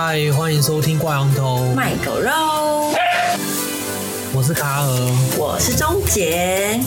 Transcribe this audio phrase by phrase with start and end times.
[0.00, 2.30] 嗨，欢迎收听挂羊头卖狗肉。
[4.32, 4.86] 我是卡尔，
[5.36, 6.78] 我是钟杰。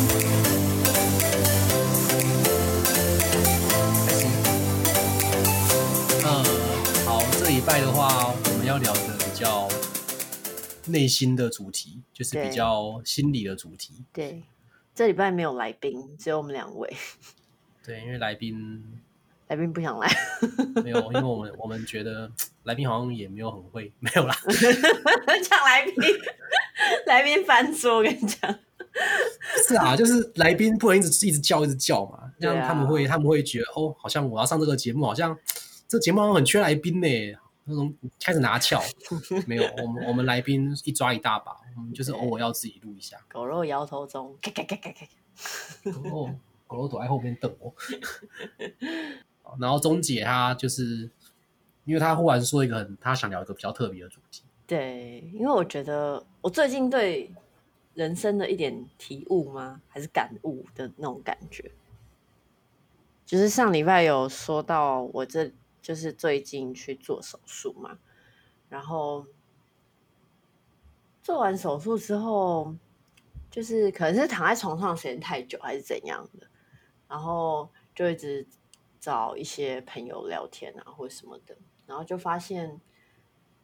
[6.24, 6.46] 嗯，
[7.05, 9.68] 好，这礼拜的话，我们要聊的比较
[10.86, 14.06] 内心的主题，就是比较心理的主题。
[14.14, 14.43] 对，对，
[14.96, 16.89] 这礼拜没有来宾，只有我们两位。
[17.86, 18.82] 对，因为来宾。
[19.50, 20.09] 来宾不想来，
[20.82, 22.32] 没有，因为我们我们觉得
[22.64, 24.36] 来宾好像也没有很会， 没有啦。
[25.43, 25.96] 讲来宾，
[27.07, 28.60] 来宾翻桌，我跟你讲。
[29.68, 35.38] 是啊，就是来宾不能一直一直叫一直叫嘛，这样他们会、啊、他们会觉得哦，好像我要上这个节目，好像
[35.88, 37.08] 这节目好像很缺来宾呢，
[37.64, 38.84] 那种开始拿翘。
[39.48, 43.17] 没有，我们我们来宾一抓一大把，我们就是偶尔要自己录一下。
[43.31, 45.06] 狗肉摇头中，咔咔咔咔咔。
[46.09, 46.36] 哦，
[46.67, 47.73] 狗肉躲在后面等我。
[49.58, 51.09] 然后钟姐她就是，
[51.92, 54.44] 因为他忽然说一个很，她想聊一个比较特别的主题。
[54.66, 57.30] 对，因为我觉得我最近对
[57.95, 59.81] 人生的一点体悟吗？
[59.89, 61.70] 还是感悟的那种感觉，
[63.25, 68.00] 就是上礼拜有说到我这就是最近去做手术嘛，
[68.70, 69.26] 然后
[71.22, 72.73] 做完手术之后，
[73.50, 76.48] 就是可能是躺在床上时间太久还是怎样的，
[77.09, 78.48] 然后就一直。
[79.03, 81.58] 找一些朋友聊天啊，或什么的，
[81.92, 82.80] 然后就发现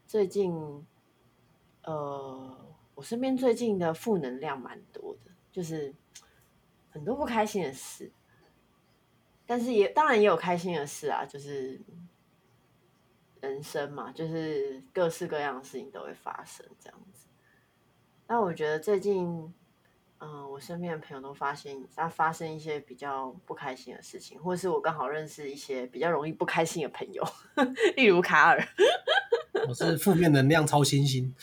[0.06, 0.86] 最近，
[1.83, 5.95] 呃，我身边最近的负能量蛮多的，就是
[6.92, 8.11] 很多不开心的事，
[9.45, 11.80] 但是也当然也有开心的事啊，就是
[13.39, 17.28] 人生嘛，就是各式各样的事情都会发生这样子。
[18.28, 19.53] 那我觉得最近。
[20.20, 27.24] 嗯、呃，我身边的朋友都发现他发生一些比较不开心的事情，或者是我刚好认识一些比较容易不开心的朋友，
[27.96, 28.68] 例如卡尔。
[29.68, 31.34] 我是负面能量超新星，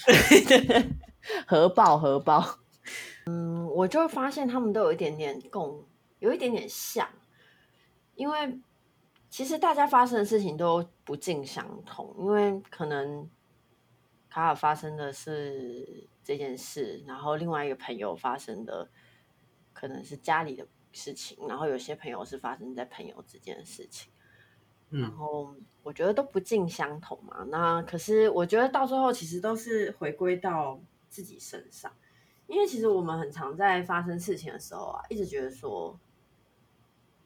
[1.47, 2.59] 核爆核爆。
[3.26, 5.84] 嗯，我就会发现他们都有一点点共，
[6.19, 7.09] 有一点点像，
[8.16, 8.59] 因为
[9.31, 13.28] 其实大家发生的事情都不尽相同，因为可能
[14.28, 16.09] 卡尔发生的是。
[16.24, 18.88] 这件事，然后另外一个朋友发生的
[19.74, 24.10] 可能是家里的事情，然后有些朋友是发生在朋友之间的事情，
[24.88, 27.44] 嗯，然后我觉得都不尽相同嘛。
[27.50, 30.80] 那可是我觉得到最后其实都是回归到
[31.10, 31.94] 自己身上，
[32.46, 36.00] 因为其实我们很常在发生事情的时候啊，一直觉得说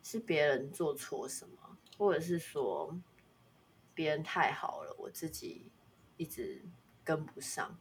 [0.03, 2.98] 是别人做错什么，或者是说
[3.94, 5.70] 别人太好了，我自己
[6.16, 6.62] 一直
[7.04, 7.78] 跟不上。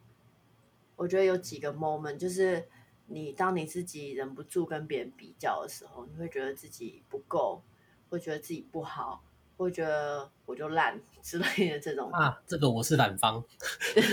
[0.97, 2.65] 我觉得有几个 moment，就是
[3.05, 7.61] 你当你自己忍不住跟别人比较的时候，你会觉得自己不够，
[8.09, 9.23] 会觉得自己不好，
[9.55, 12.41] 会觉得我就烂 之类的这种啊。
[12.47, 13.43] 这个我是懒方，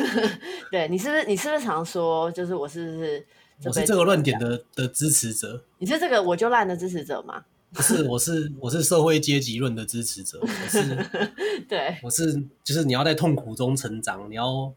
[0.71, 3.27] 对，你是不是你是不是常说，就是我是不是
[3.65, 5.65] 我是这个论点的的支持者？
[5.78, 7.45] 你是这个我就烂的支持者吗？
[7.72, 10.39] 不是，我是我是社会阶级论的支持者。
[10.41, 10.83] 我是
[11.66, 14.72] 对，我是就是你要在痛苦中成长，你要。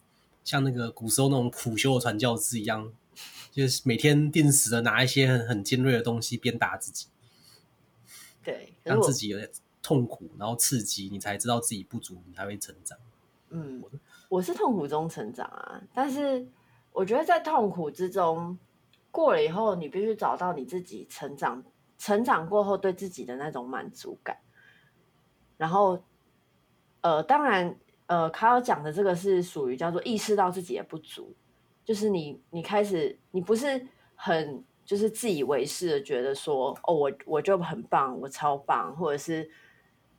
[0.48, 2.94] 像那个古时候那种苦修的传教士一样，
[3.52, 7.08] 就是每天定时的拿一些很很尖锐的东西鞭打自己，
[8.42, 12.98] 对，让自己有点痛苦，然后刺激你才知道自己不足，你才会成长。
[13.50, 13.84] 嗯，
[14.30, 16.48] 我是痛苦中成长啊，但是
[16.94, 18.58] 我觉得在痛苦之中
[19.12, 21.62] 过了以后，你必须找到你自己成长，
[21.98, 24.38] 成长过后对自己的那种满足感。
[25.58, 26.02] 然后，
[27.02, 27.78] 呃，当然。
[28.08, 31.36] 呃，卡尔讲的这个是属于叫做意识到自己的不足，
[31.84, 33.86] 就是你你开始你不是
[34.16, 39.50] 很就是自以为是的觉得说哦，我我就很棒，我超棒，或者是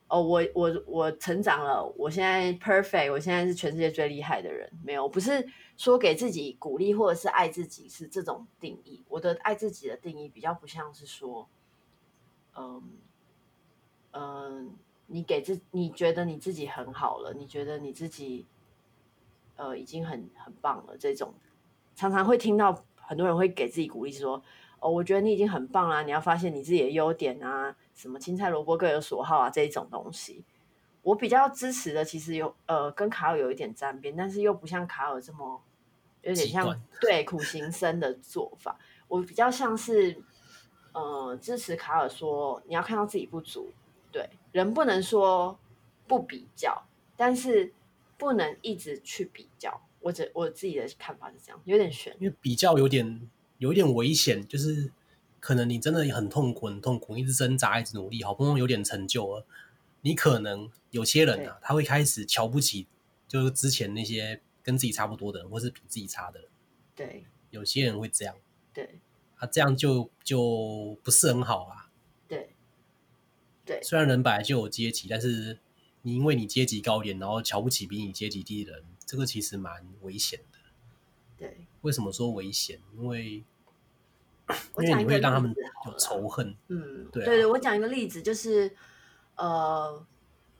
[0.09, 4.70] 哦，我我我成长了，我现在 perfect，我现在是全世界最厉害的人。
[4.84, 9.02] 没有，不是说给自己鼓励或者是爱自己是这种定义。
[9.08, 11.49] 我的爱自己的定义比较不像是说，
[12.55, 12.82] 嗯
[14.11, 14.76] 嗯。
[15.10, 18.46] 你给自你觉得你自己很好了，你觉得你自己
[19.56, 20.96] 呃已经很很棒了。
[20.99, 21.34] 这种
[21.96, 24.43] 常常会听到很多人会给自己鼓励，说
[24.81, 30.44] ：“哦，我觉得你已经很棒啦，你要发现你自己的优点啊，什么青菜萝卜各有所好啊，这一种东西。”
[31.02, 35.62] 我比较支持的，其实有呃跟卡尔有一点沾边，但是又不像卡尔这么
[36.20, 38.78] 有点像对苦行僧的做法。
[39.06, 40.20] 我比较像是
[40.93, 43.72] 呃支持卡尔说，你要看到自己不足。
[44.10, 45.58] 对，人不能说
[46.06, 46.84] 不比较，
[47.16, 47.72] 但是
[48.16, 49.81] 不能一直去比较。
[50.00, 52.16] 我这我自己的看法是这样，有点悬。
[52.20, 53.28] 因为比较有点
[53.58, 54.90] 有一点危险，就是
[55.40, 59.44] 可能你真的很痛苦，很痛苦，一直挣扎，一直努力，好不容易有点成就了，
[60.02, 62.87] 你可能有些人啊，他会开始瞧不起
[63.26, 66.49] 就是之前那些跟自己差不多的人，或是比自己差的人。
[66.94, 68.34] 对，有些人会这样。
[68.72, 68.99] 对，
[69.37, 71.77] 啊，这样就就不是很好啊。
[73.69, 75.59] 对，虽然人本来就有阶级，但是
[76.00, 80.59] 你因为你阶级高一点，然后瞧不起比你阶级低的人，这个其实蛮危险的。
[81.37, 82.81] 对，为什么说危险？
[82.97, 83.44] 因为
[84.81, 85.55] 因为你会让他们
[85.85, 86.56] 有仇恨。
[86.69, 88.75] 嗯，对、啊、对对，我讲一个例子，就是
[89.37, 90.03] 呃，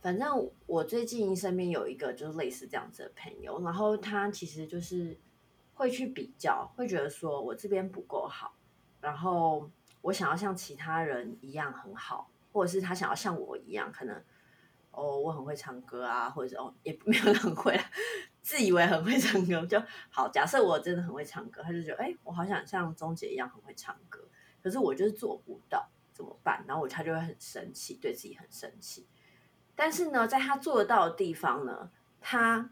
[0.03, 5.17] 反正我最近身边有一个就是类似这样子的朋友，然后他其实就是
[5.75, 8.55] 会去比较，会觉得说我这边不够好，
[9.01, 9.71] 然后
[10.03, 14.23] 我想要像其他人一样很好，或者是他想要像我一样，可能
[14.91, 17.79] 哦我很会唱歌啊，或者是哦也 没有很会。
[18.41, 19.79] 自以为很会唱歌就
[20.09, 20.27] 好。
[20.31, 24.27] 假设我真的很会唱歌，他就觉得，哎、我好想像钟姐一样很会唱歌，
[24.63, 26.65] 可是我就是做不到，怎么办？
[26.67, 29.07] 然后我他就会很生气，对自己很生气。
[29.77, 31.91] 但是呢，在他做得到的地方呢，
[32.23, 32.71] 他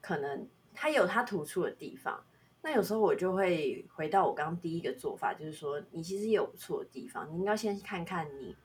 [0.00, 2.24] 可能他有他突出的地方。
[2.62, 8.56] 那有时候我就会回到我刚刚第一个做法，就是说，你其实也有不错的地方，你应该先看看你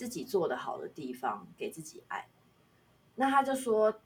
[0.00, 2.28] 自己做的好的地方，给自己爱。
[3.16, 4.00] 那他就说。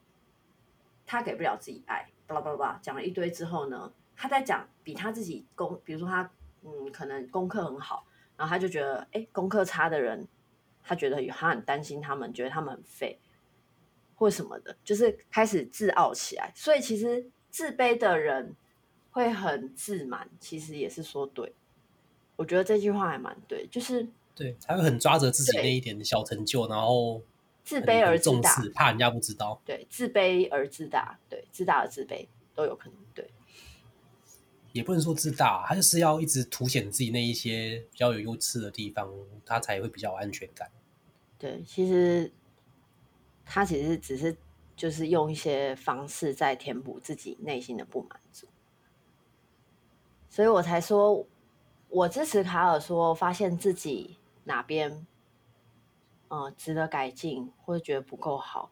[1.07, 6.27] 他给不了自己爱，巴拉巴拉巴拉，讲了一堆之后呢，他在讲比他自己功，比如说他
[6.63, 10.27] 嗯，可能功课很好，然后他就觉得，哎，功课差的人，
[10.81, 13.19] 他觉得他很担心他们，觉得他们很废，
[14.15, 16.51] 或什么的，就是开始自傲起来。
[16.55, 18.55] 所以其实自卑的人
[19.11, 21.53] 会很自满，其实也是说对。
[22.35, 27.21] 我觉得这句话还蛮对，就是对，他会很抓着自己那一点的小成就，然后。
[27.63, 29.59] 自卑而自大，怕人家不知道。
[29.65, 32.99] 对，自卑而自大，对，自大而自卑都有可能。
[33.11, 33.27] 对，
[34.71, 39.11] 也不能说自大，他就是要一直凸显自己那一些比较有优势的地方，
[39.43, 40.69] 他才会比较有安全感。
[41.39, 42.31] 对，其实
[43.43, 44.37] 他其实只是
[44.75, 48.45] 就是用一些方式在填补自己内心的不满足，
[50.29, 51.25] 所以我才说，
[51.89, 55.05] 我支持卡尔说，发现自己哪边。
[56.27, 58.71] 呃，值得改进，或者觉得不够好，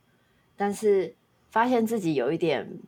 [0.58, 1.16] 但是
[1.52, 2.80] 发现自己有一点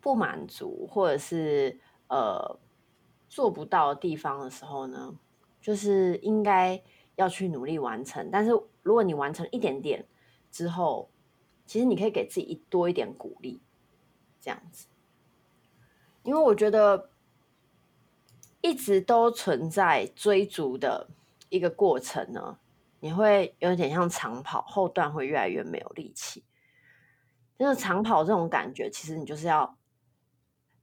[0.00, 2.56] 不满足，或者是呃
[3.28, 5.16] 做不到的地方的时候呢，
[5.60, 6.80] 就是应该
[7.16, 8.30] 要去努力完成。
[8.30, 8.52] 但是
[8.84, 10.06] 如果你完成一点点
[10.52, 11.10] 之后，
[11.66, 13.60] 其实你可以给自己多一点鼓励，
[14.40, 14.86] 这样子。
[16.22, 17.10] 因为我觉得
[18.60, 21.08] 一直都存在追逐的
[21.50, 22.58] 一个过程呢。
[23.02, 26.44] 你会有点像长跑，后段会越来越没有力气。
[27.58, 29.78] 就是长跑这种感觉，其实你就是要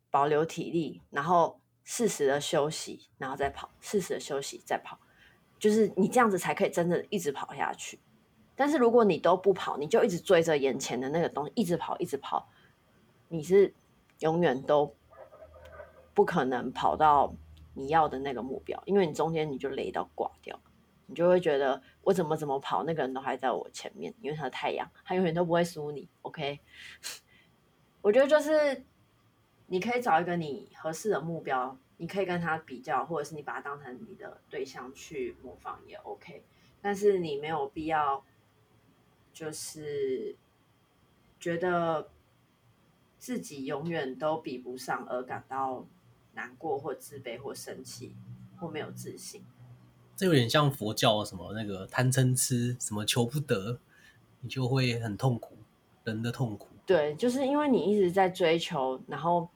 [0.10, 5.00] 保留体力，然后适时的休息，然后再跑，适时的休息再跑，
[5.60, 8.00] 就是你这样子才可以真的一直跑下去。
[8.56, 12.50] 但是如果你都不跑，你就一直追着眼前的那个东西，一直跑，一直跑，
[13.28, 13.72] 你是
[14.20, 14.96] 永远都
[16.16, 17.32] 不可能跑到
[17.78, 20.60] 你要的那个目标，因为你中间你就累到挂掉。
[21.10, 26.10] 你就会觉得我怎么怎么跑，那个人都还在我前面，因为他的太阳，他永远都不会输你。
[26.24, 26.60] OK，
[28.04, 28.84] 我觉得就是
[29.68, 36.44] 你可以找一个你合适的目标，你可以跟他比较，或者是你把他当成你的对象去模仿也 OK。
[36.82, 38.22] 但是你没有必要
[39.32, 40.36] 就是
[41.40, 42.10] 觉得
[43.18, 45.86] 自己永远都比不上而感到
[46.38, 48.16] 难过或自卑或生气
[48.56, 49.44] 或没有自信。
[50.16, 53.80] 这有点像佛教什么那个贪嗔痴，什么求不得，
[54.42, 55.58] 你就会很痛苦，
[56.04, 56.68] 人的痛苦。
[56.86, 59.50] 对，就是因为你一直在追求，然后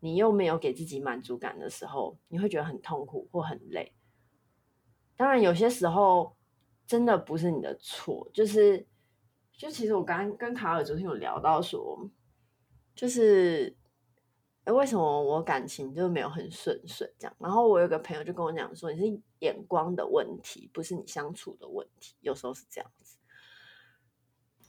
[0.00, 3.92] 你又没有给自己满足感的时候，你会觉得很痛苦或很累。
[5.16, 6.34] 当然，有些时候
[6.84, 8.84] 真的不是你的错，就是
[9.56, 12.10] 就其实我刚刚跟卡尔昨天有聊到说，
[12.96, 13.76] 就是。
[14.64, 17.36] 哎，为什么我感情就没有很顺顺这样？
[17.38, 23.18] 然后我有个朋友就跟我讲说，你是眼光的问题，不是你相处的问题，有时候是这样子。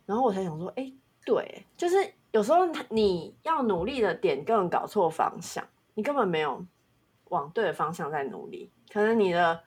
[0.05, 0.93] 然后我才想说，哎，
[1.25, 1.95] 对，就是
[2.31, 6.65] 有时候你要努力的点根本搞错方向，你根本没有
[7.29, 8.69] 往对的方向在努力。
[8.91, 9.63] 可能你的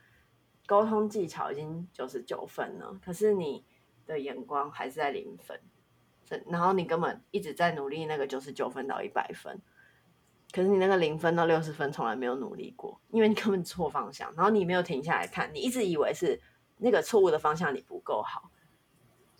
[0.66, 3.64] 沟通技巧已经九十九分了，可是你
[4.04, 5.58] 的眼光还是在零分，
[6.48, 9.58] 然后你根本一直在努力那个九十九分到一百分。
[10.50, 16.40] 可是你那个零分到六十分从来没有努力过，因为你根本错方向，然后你没有停下来看，你一直以为是
[16.78, 18.50] 那个错误的方向你不够好，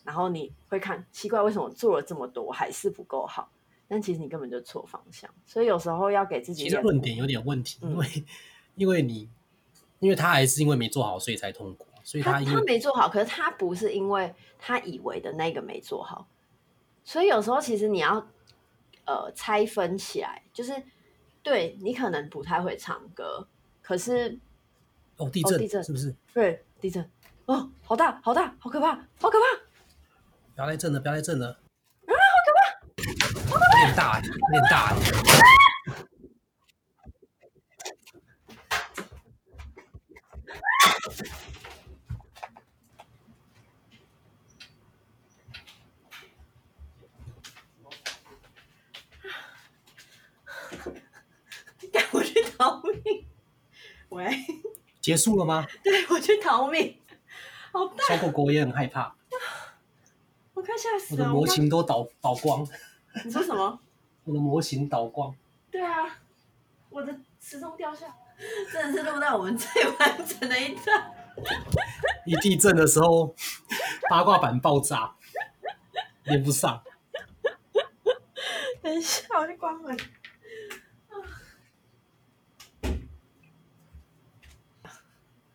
[0.05, 3.51] 然后你会看奇怪为什么做了这么多还是不够好，
[3.89, 6.65] 但其实你根本就错方向，所以有时候要给自己。
[6.65, 8.25] 其实论点有点问题，因为、嗯、
[8.75, 9.29] 因为你
[10.01, 16.29] 因为他还是因为没做好所以才痛苦，所以他他没做好，可是他不是因为他以为的那个没做好，
[17.03, 18.27] 所以有时候其实你要。
[19.11, 20.71] 呃拆分起来，就是
[21.49, 23.49] 对你可能不太会唱歌，
[23.81, 24.39] 可是
[25.17, 26.15] 哦地震、哦、地震是不是？
[26.35, 27.11] 对地震
[27.47, 29.47] 哦，好大好大，好可怕，好可怕！
[30.55, 32.61] 不要来震了，不要来震了啊，好可怕，
[33.49, 33.81] 好可怕！
[33.81, 34.95] 有点大，有点大。
[54.11, 54.27] 喂，
[55.01, 55.67] 结束了吗？
[55.85, 56.99] 对，我去逃命，
[57.73, 58.05] 好大。
[58.09, 59.15] 小狗狗也很害怕，
[60.55, 61.25] 我快吓死了。
[61.25, 62.67] 我的模型都倒倒光。
[63.25, 63.81] 你说什么？
[64.25, 65.35] 我的模型倒光。
[65.71, 66.19] 对啊，
[66.91, 68.15] 我的时钟掉下，
[68.73, 71.13] 真的是录到我们最完整的一段。
[72.27, 73.35] 一地震的时候，
[74.11, 75.15] 八卦板爆炸，
[76.25, 76.83] 连不上。
[78.83, 79.97] 等一下，我去关门。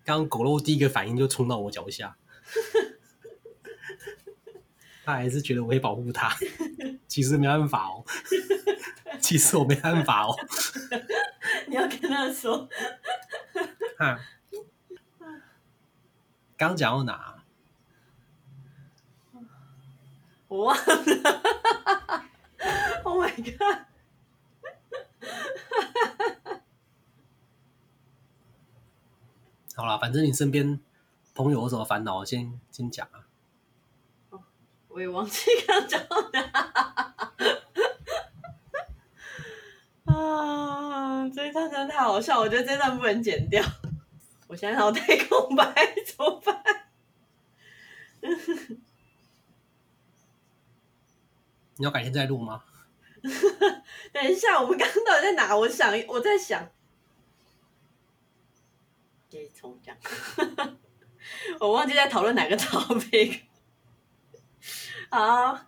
[0.04, 2.18] 刚刚狗肉第一个反应就冲到我脚下，
[5.06, 6.36] 他还是觉得我会保护他，
[7.08, 8.04] 其实没办法哦，
[9.22, 10.36] 其实我没办法哦。
[11.68, 12.68] 你要跟他说，
[13.98, 14.20] 哈，
[16.58, 17.44] 刚讲到哪？
[20.50, 22.22] 我忘了。
[23.04, 23.80] Oh my god！
[29.76, 30.80] 好啦，反正你身边
[31.34, 33.26] 朋友有什么烦恼，先先讲啊。
[34.88, 36.40] 我也忘记刚讲到哪。
[40.14, 43.64] 啊，这一段真的太好笑，我觉得这段不能剪掉。
[44.48, 45.74] 我现在脑袋空白，
[46.06, 46.64] 怎么办？
[51.78, 52.64] 你要改天再录吗？
[54.14, 55.58] 等一下，我们刚刚到底在哪？
[55.58, 56.70] 我想，我在想。
[59.56, 59.96] 重讲，
[61.60, 63.42] 我忘记在讨论哪个 topic。
[65.10, 65.60] 好，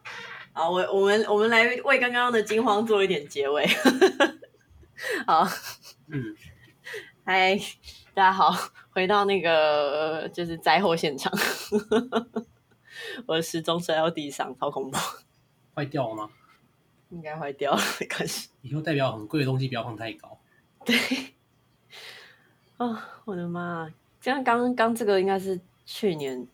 [0.53, 3.65] 好，我我们我们来为刚刚的惊慌做一点结尾。
[5.27, 5.47] 好，
[6.07, 6.35] 嗯，
[7.25, 7.55] 嗨，
[8.13, 8.51] 大家好，
[8.91, 11.31] 回到那个就是灾后现场。
[13.27, 14.97] 我的时钟摔到地上，超恐怖。
[15.75, 16.29] 坏掉了吗？
[17.09, 18.49] 应该坏掉了，没关系。
[18.61, 20.39] 以后代表很贵的东西不要放太高。
[20.83, 20.95] 对。
[22.77, 23.89] 啊、哦，我的妈！
[24.21, 26.47] 像刚刚这个应该是去年，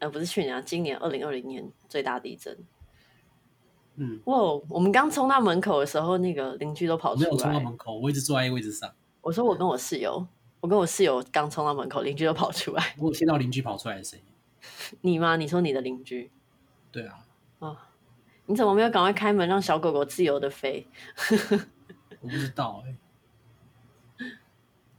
[0.00, 2.56] 呃，不是去年啊，今年二零二零年最大地震。
[3.96, 4.38] 嗯，哇，
[4.68, 7.28] 我们刚冲到门口的时候，那个邻居都跑出来。
[7.28, 8.92] 没有冲到门口，我一直坐在位置上。
[9.20, 10.26] 我说我跟我室友，
[10.60, 12.94] 我跟我室友刚冲到门口，邻居都跑出来。
[12.98, 14.24] 我有听到邻居跑出来的声音。
[15.00, 15.36] 你吗？
[15.36, 16.30] 你说你的邻居？
[16.90, 17.24] 对啊。
[17.60, 17.76] 啊、哦，
[18.46, 20.86] 你怎么没有赶快开门，让小狗狗自由的飞？
[22.20, 22.96] 我不知道哎、欸。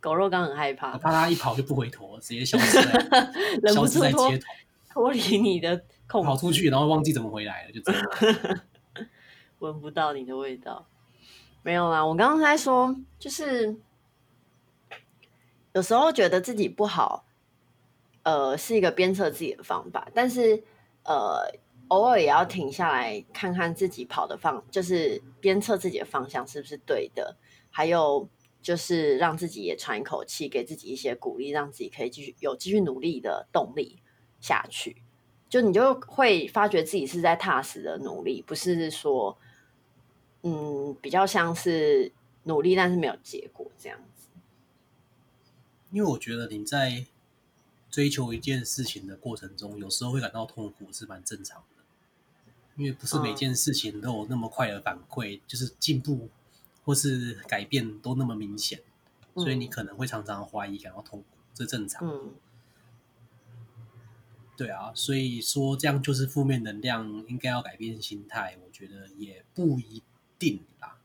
[0.03, 2.73] 狗肉刚很害怕，我怕它一跑就不回头，直接消失
[3.61, 4.45] 在 消失在街头，
[4.89, 8.59] 脱离你的控制，跑出去，然后忘记怎么回来了，就这样。
[9.59, 10.85] 闻不到你的味道，
[11.61, 12.05] 没有啦。
[12.05, 13.77] 我刚刚在说，就是
[15.71, 17.23] 有时候觉得自己不好，
[18.23, 20.61] 呃，是一个鞭策自己的方法，但是
[21.03, 21.49] 呃，
[21.87, 27.37] 偶尔也要停下来看看自己跑的方，就是鞭策自己的方向是不是对的，
[27.71, 28.27] 还有。
[28.63, 33.99] 就是让自己也喘一口气，给自己一些鼓励，让自己可以继续有继续努力的动力
[34.39, 34.95] 下去。
[35.49, 39.37] 就你就会发觉自己是在踏实的努力，不是说，
[40.41, 42.11] 嗯，比较像是
[42.43, 44.29] 努力但是没有结果这样子。
[45.91, 47.05] 因为我觉得你在
[47.91, 51.83] 追求一件事情的过程中，有时候会感到痛苦是蛮正常的，
[52.77, 56.29] 因为不是每件事情都有那么快的反馈，嗯、就是进步。
[56.85, 58.81] 或是改变都那么明显，
[59.35, 62.05] 所以你可能会常常怀疑，感到痛苦，这正常。
[62.05, 62.33] 嗯，
[64.57, 70.03] 对啊，所以说这样就是负面能量，应该要改变心态，我觉得也不一
[70.37, 70.97] 定啦。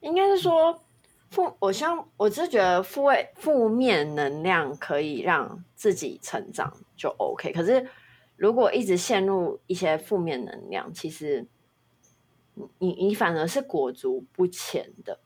[0.00, 0.82] 应该是说
[1.30, 7.88] 负，我像我只是觉得负位负面能量可以让自己成长就 OK，可是
[8.34, 11.46] 如果一直陷入一些负面能量，其实。
[12.78, 15.20] 你你反而是裹足不前的，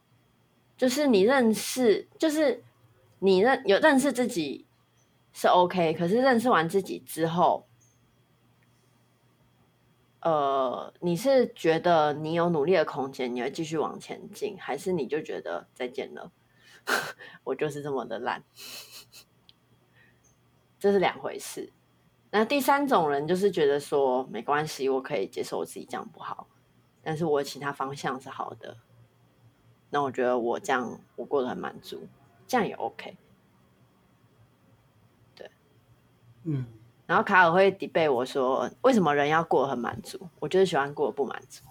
[0.76, 2.62] 就是你认识，就是
[3.18, 4.66] 你认有认识自己
[5.32, 7.66] 是 OK，可是认识完自己之后，
[10.20, 16.30] 呃，你是觉得你有努力的空间，你会继续往前进，还是你就觉得再见了，
[17.44, 18.44] 我就是这么的烂，
[20.78, 21.72] 这是两回事。
[22.30, 26.48] 那第三种人就是觉得说没关系，我可以接受我自己这样不好。
[27.06, 28.76] 但是我其他方向是好的，
[29.90, 32.08] 那我觉得我这样我过得很满足，
[32.48, 33.16] 这样也 OK。
[35.36, 35.48] 对，
[36.42, 36.66] 嗯。
[37.06, 40.28] 然后卡尔会 debate 我说，为什么人要过得很满足？
[40.40, 41.62] 我就是喜欢过得不满足，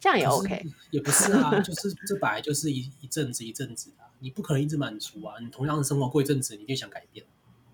[0.00, 0.60] 这样也 OK。
[0.90, 5.36] 也不是啊， 就是这本来就是一一阵子一阵子的，你不可能一直满足啊。
[5.40, 7.24] 你同样的生活过一阵子，你就想改变。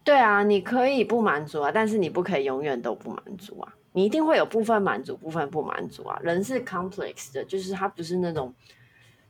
[0.05, 3.75] 对啊，你可以不满足啊，但是你不可以永远都不满足啊。
[3.93, 6.19] 你一定会有部分满足，部分不满足啊。
[6.23, 8.55] 人是 complex 的，就是他不是那种，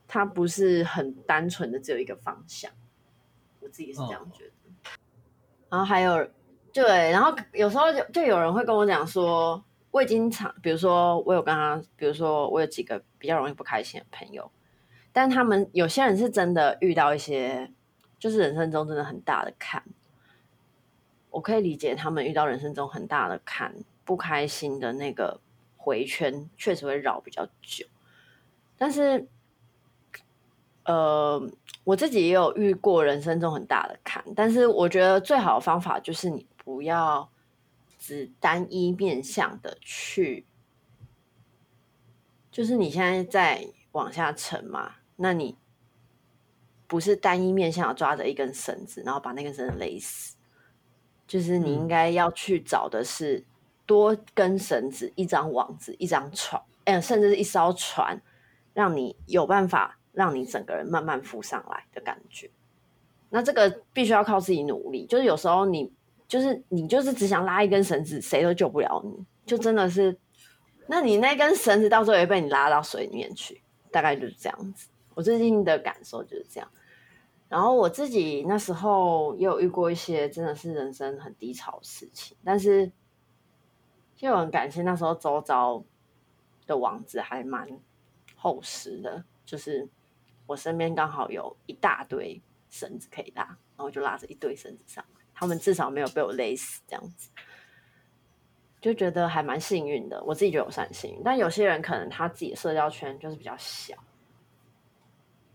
[0.07, 2.71] 他不是很单纯的只有一个方向。
[3.59, 4.49] 我自己是这样觉得。
[4.49, 4.91] 哦、
[5.69, 6.27] 然后还有。
[6.73, 14.49] 对，然后有时候就就有人会跟我讲说，我已经常，比如说我有跟他，比如说我有几个比较容易不开心的朋友，
[15.11, 17.71] 但他们有些人是真的遇到一些，
[18.17, 19.83] 就是人生中真的很大的坎，
[21.29, 25.39] 我可以理解他们遇到人生中很大的坎，不开心的那个
[25.77, 27.85] 回圈确实会绕比较久，
[28.77, 29.27] 但是，
[30.85, 31.41] 呃，
[31.83, 36.45] 我自己也有遇过人生中很大的坎，但是我觉得最好的方法就是你。
[36.65, 37.29] 不要
[37.99, 40.45] 只单一面向的去，
[42.49, 45.57] 就是你现在在往下沉嘛，那你
[46.87, 50.37] 不是单一面向抓着一根绳子，然后把那根绳子勒死，
[51.27, 53.43] 就是你应该要去找的是
[53.93, 58.19] 多根绳子、一张网子、一张船，哎，甚至是一艘船，
[58.73, 62.49] 让你有办法让你整个人慢慢浮上来的感觉。
[63.29, 65.93] 那这个必须要靠自己努力，就是有时候你。
[66.25, 70.17] 就是你就是只想拉一根绳子，谁都救不了你，就真的是，
[70.87, 74.87] 那你那根绳子到时候也被你拉到水里面去，大概就是这样子。
[75.13, 76.67] 我最近的感受就是这样。
[77.49, 82.91] 然后我自己那时候也有遇过一些真的是人生很低潮的事情，但是
[84.23, 85.83] 就很感谢那时候周遭
[86.65, 87.67] 的网子还蛮
[88.37, 89.89] 厚实的，就是
[90.45, 95.25] 我身边刚好有一大堆绳子可以拉，然后就拉着一堆绳子上来。
[95.33, 97.31] 他们至少没有被我勒死，这样子
[98.79, 100.23] 就觉得还蛮幸运的。
[100.23, 103.97] 我自己觉得我算幸运，但有些人可能他自己的社交圈就是比较小，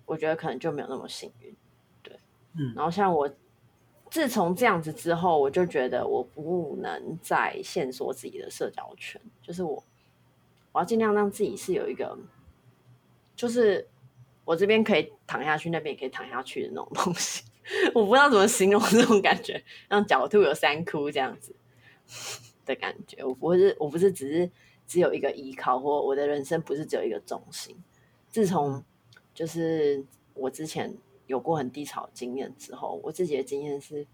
[0.05, 1.57] 我觉得可能就没有那么幸运。
[2.03, 2.21] 对，
[2.53, 2.75] 嗯。
[2.77, 3.35] 然后像我，
[4.11, 9.83] 自从这样子之后，我就觉得我不能再限缩自己的社交圈，就是我
[10.73, 12.19] 我要尽量让自己是有一个，
[13.37, 13.87] 就是
[14.45, 17.45] 我这边可以躺下去，那边也可以躺下去的那种东西。
[17.95, 21.55] 我不知道怎么形容这种感觉，像狡兔有三窟这样子
[22.65, 23.23] 的感觉。
[23.23, 24.51] 我不是，我不是只是
[24.87, 27.77] 只有一个依靠，或我的人生不是只有一个重心。
[28.31, 28.83] 自从
[29.35, 30.97] 就是我之前
[31.29, 34.05] 有过很低潮的经验之后，我自己的经验是，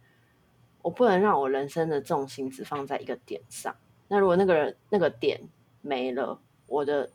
[0.83, 3.74] 我不能让我人生的重心只放在一个点上。
[4.09, 5.40] 那如果那个人那个点
[5.81, 7.11] 没了，我的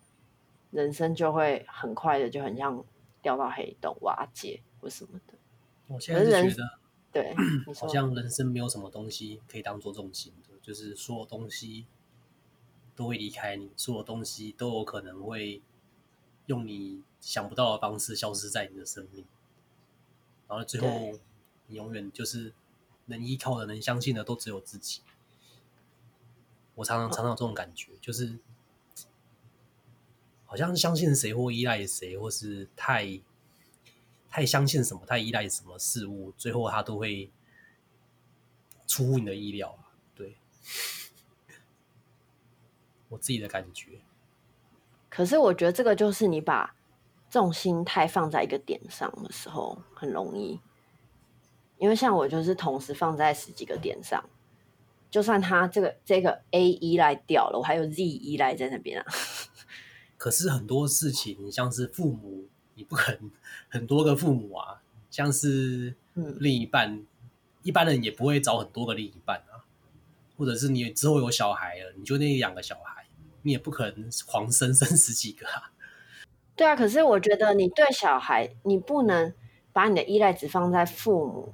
[0.71, 2.83] 人生就会很快的就很像
[3.21, 5.33] 掉到黑洞瓦解或什么的。
[5.87, 6.79] 我现在是觉得，
[7.11, 7.35] 对，
[7.79, 11.85] 好像人生没有什么东西可以当做重心的，就是所有东西
[12.95, 15.61] 都会离开你，所有东西都有可能会
[16.45, 19.25] 用你想不到的方式消失在你的生命，
[20.49, 21.17] 然后最后
[21.67, 22.53] 你永远就是
[23.05, 25.01] 能依靠的、能相信的都只有自己。
[26.75, 28.37] 我常常常常有这种感觉，就是
[30.45, 33.21] 好像相信谁或依赖谁，或是太。
[34.31, 37.31] 太相信什么，太依赖什么事物，最后他都会
[38.85, 39.75] 出乎你的意料。
[40.13, 40.37] 对，
[43.07, 44.01] 我自己的感觉。
[45.09, 46.75] 可是我觉得这个就是你把
[47.29, 50.59] 重心态放在一个点上的时候，很容易。
[51.77, 54.23] 因为像我就是同时放在十几个点上，
[55.09, 59.05] 就算他这个这个 A 依赖掉了，我还有 Z 依赖在那边啊。
[60.17, 62.47] 可是很多事情，像是父母。
[62.75, 63.29] 你不可能
[63.67, 67.05] 很多个父母啊，像是另一半，嗯，
[67.61, 69.67] 一般人也不会找很多个另一半啊，
[70.37, 73.05] 或者是你之后有小孩了，你就那两个小孩，
[73.41, 75.73] 你也不可能狂生生十几个啊。
[76.59, 79.33] 对啊，可是我觉得你对小孩，你不能
[79.71, 81.53] 把你的依赖只放在父母，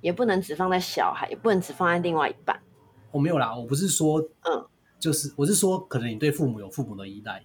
[0.00, 2.62] 也不能只放在小孩，也不能只放在另外一半。
[3.10, 4.64] 我没有啦，我不是说，嗯，
[5.00, 7.44] 就是我是说，可能你对父母有父母的依赖，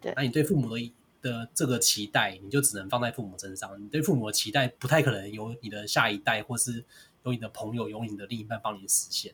[0.00, 0.92] 对，那你对父母的依。
[1.22, 3.82] 的这个期待，你就只能放在父母身上。
[3.82, 6.84] 你对父母的期待，不太可能由你的下一代，或是
[7.22, 9.32] 由你的朋友、由你的另一半帮你实现，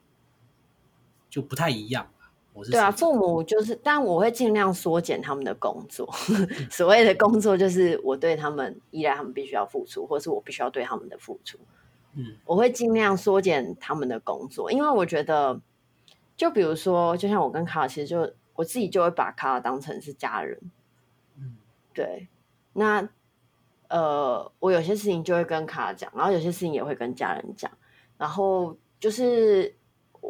[1.28, 2.12] 就不太一样。
[2.52, 6.08] 我是对啊，父母就是，但我会尽量缩减他们的工作。
[6.70, 11.58] 所谓的工作，就是我对他们依赖，他们必须要付出，或是我必须要对他们的付出。
[12.14, 15.60] 嗯，我会尽量缩减他们的工作，因为我觉得，
[16.36, 18.32] 就比如说，就像我跟卡尔，其实就。
[18.56, 20.58] 我自己就会把卡尔当成是家人。
[21.38, 21.56] 嗯，
[21.94, 22.28] 对。
[22.74, 23.08] 那
[23.88, 27.70] 呃，我有些事情就会跟卡尔讲，然后有些事情也会跟家人讲。
[28.18, 29.74] 然后就是，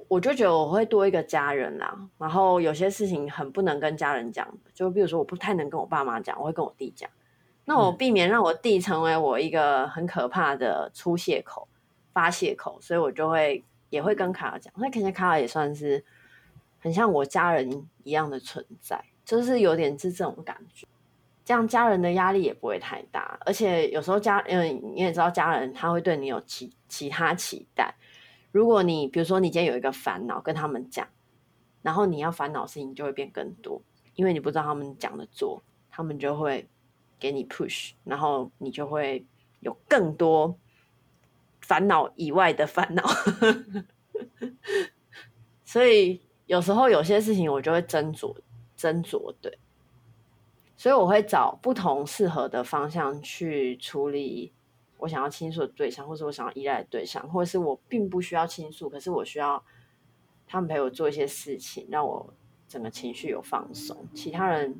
[0.08, 1.96] 我就觉得我会多一个家人啦。
[2.18, 7.08] 然后有些事情很不能跟家人讲，就比如说我不太能跟我爸妈讲，我会跟我弟讲。
[7.64, 11.68] 那我避免让我弟成为我一个很可怕的出泄口、
[12.12, 14.72] 发泄口，所以我就会也会跟卡尔讲。
[14.76, 16.04] 那肯定卡尔也算是
[16.80, 20.86] 很像我家人一样的存在，就是有点是这种感觉。
[21.44, 27.92] 这样家人的压力也不会太大，而且有时候家，因为你也知道家人他会对你有其其他期待。
[28.52, 31.06] 如果你比如说你今天有一个烦恼跟他们讲，
[31.82, 33.80] 然后你要烦恼事情就会变更多，
[34.14, 36.68] 因为你不知道他们讲的做，他们就会
[37.18, 39.24] 给你 push，然后你就会
[39.60, 40.58] 有更多
[41.60, 43.04] 烦恼以外的烦恼。
[45.64, 48.34] 所以有时候有些事情我就会斟酌
[48.76, 49.58] 斟酌，对。
[50.76, 54.50] 所以我会找不同适合的方向去处理
[55.00, 59.62] 我想要倾诉的对象，或是我想要依赖的对象，或者是我并不需要倾诉，可是我需要
[60.46, 62.32] 他们陪我做一些事情，让我
[62.68, 63.96] 整个情绪有放松。
[64.14, 64.74] 其他人，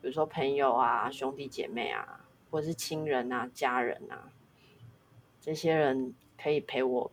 [0.00, 4.30] 比如说朋友啊、兄弟姐妹啊，或者是亲人啊、家人啊，
[5.40, 7.10] 这些人可以陪我，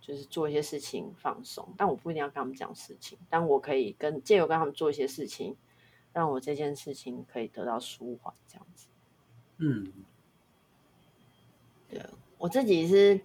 [0.00, 1.72] 就是做一些事情放松。
[1.76, 5.56] 但我不一定要跟他们讲事情，但我可以跟借由跟他们做一些事情。
[6.14, 8.86] 让我这件事情可以得到舒缓，这样子。
[9.56, 9.90] 嗯，
[11.92, 12.02] 对，
[12.38, 13.20] 我自己是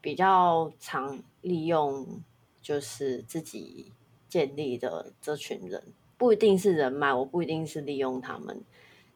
[0.00, 2.22] 比较常利用，
[2.60, 3.92] 就是自己
[4.28, 8.64] 建立的这群人，不一定是人脉，我不一定是利用他们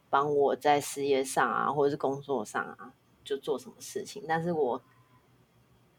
[0.09, 4.81] 帮我在事业上啊，或者是工作上啊，就做什么事情，但是我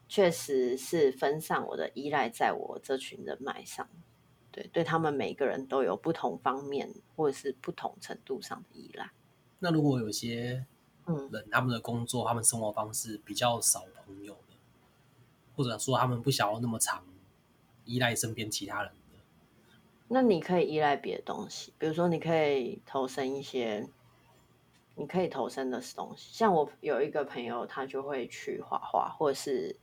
[0.09, 3.89] 确实是分散我的依赖在我这群人脉上。
[4.51, 9.11] 对，对他们每个人都有不同方面或者是不同程度上的依赖。
[9.59, 10.67] 那如果有些
[11.07, 14.57] 人，嗯，他们的工作、他们生活方式比较少朋友的，
[15.57, 17.05] 或者说他们不想要那么长
[17.85, 19.19] 依赖身边其他人的，
[20.09, 23.89] 那你可以依赖别的东西，比如说你可以投身一些
[24.95, 26.31] 你可以投身的东西。
[26.33, 29.77] 像我有一个朋友，他就会去画画，或者是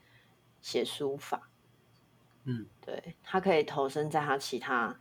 [0.62, 1.50] 写书法。
[2.46, 5.00] 嗯，对，他可以投身在他其他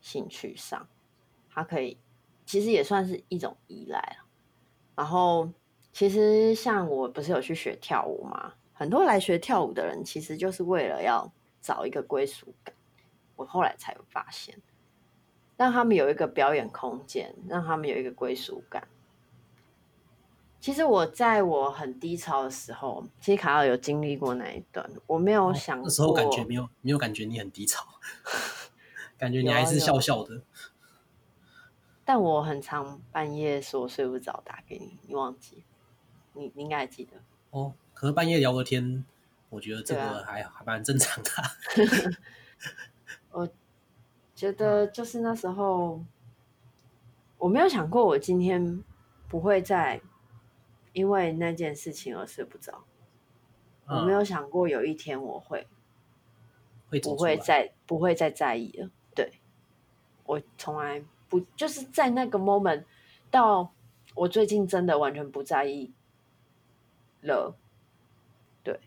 [0.00, 0.88] 兴趣上，
[1.48, 1.96] 他可以
[2.44, 4.18] 其实也算是一种依赖。
[4.94, 5.48] 然后，
[5.92, 8.54] 其实像我不是有去学跳舞吗？
[8.72, 12.74] 很多来学跳舞的人，其实就是为了要找一个归属感。
[13.36, 14.56] 我后来才有发现，
[15.56, 18.86] 让他们有一个表演空间，让他们有一个归属感。
[20.60, 25.84] 其实我在我很低潮的时候，其实卡尔有经历过那一段，我没有想过。
[25.84, 27.84] 哦，那时候感觉没有没有感觉你很低潮，
[29.18, 30.40] 感觉你还是笑笑的。
[32.04, 35.64] 但我很常半夜说睡不着打给你，你忘记？
[36.34, 37.12] 你你应该还记得
[37.50, 37.74] 哦。
[37.94, 39.04] 可是半夜聊个天，
[39.50, 41.30] 我觉得这个还、啊、还蛮正常的。
[43.30, 43.48] 我
[44.34, 46.04] 觉得就是那时候，
[47.38, 48.82] 我没有想过我今天
[49.28, 50.00] 不会再。
[50.94, 52.84] 因为那件事情而睡不着，
[53.86, 55.66] 嗯，我没有想过有一天我会，
[56.90, 58.90] 会不会再不会再在意了。
[59.14, 59.40] 对，
[60.24, 61.02] 我从来
[61.32, 62.84] 不就是在那个 moment
[63.30, 63.72] 到
[64.14, 65.90] 我最近真的完全不在意
[67.22, 67.56] 了。
[68.62, 68.78] 对，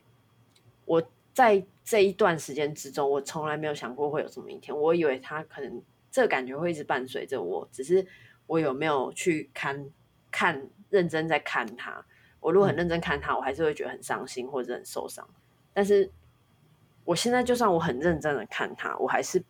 [0.85, 1.01] 我
[1.33, 4.79] 在这一段时间之中，我从来没有想过会有这么一天。
[4.79, 5.81] 我以为他可能
[6.11, 8.05] 这个感觉会一直伴随着我，只是
[8.45, 9.89] 我有没有去看
[10.29, 10.69] 看。
[10.91, 12.05] 认真在看他，
[12.39, 15.27] 我如果很认真看他，我还是会觉得很伤心或者很受伤。
[15.73, 16.09] 但是
[17.03, 19.43] 我现在就算我很认真的看他，我还是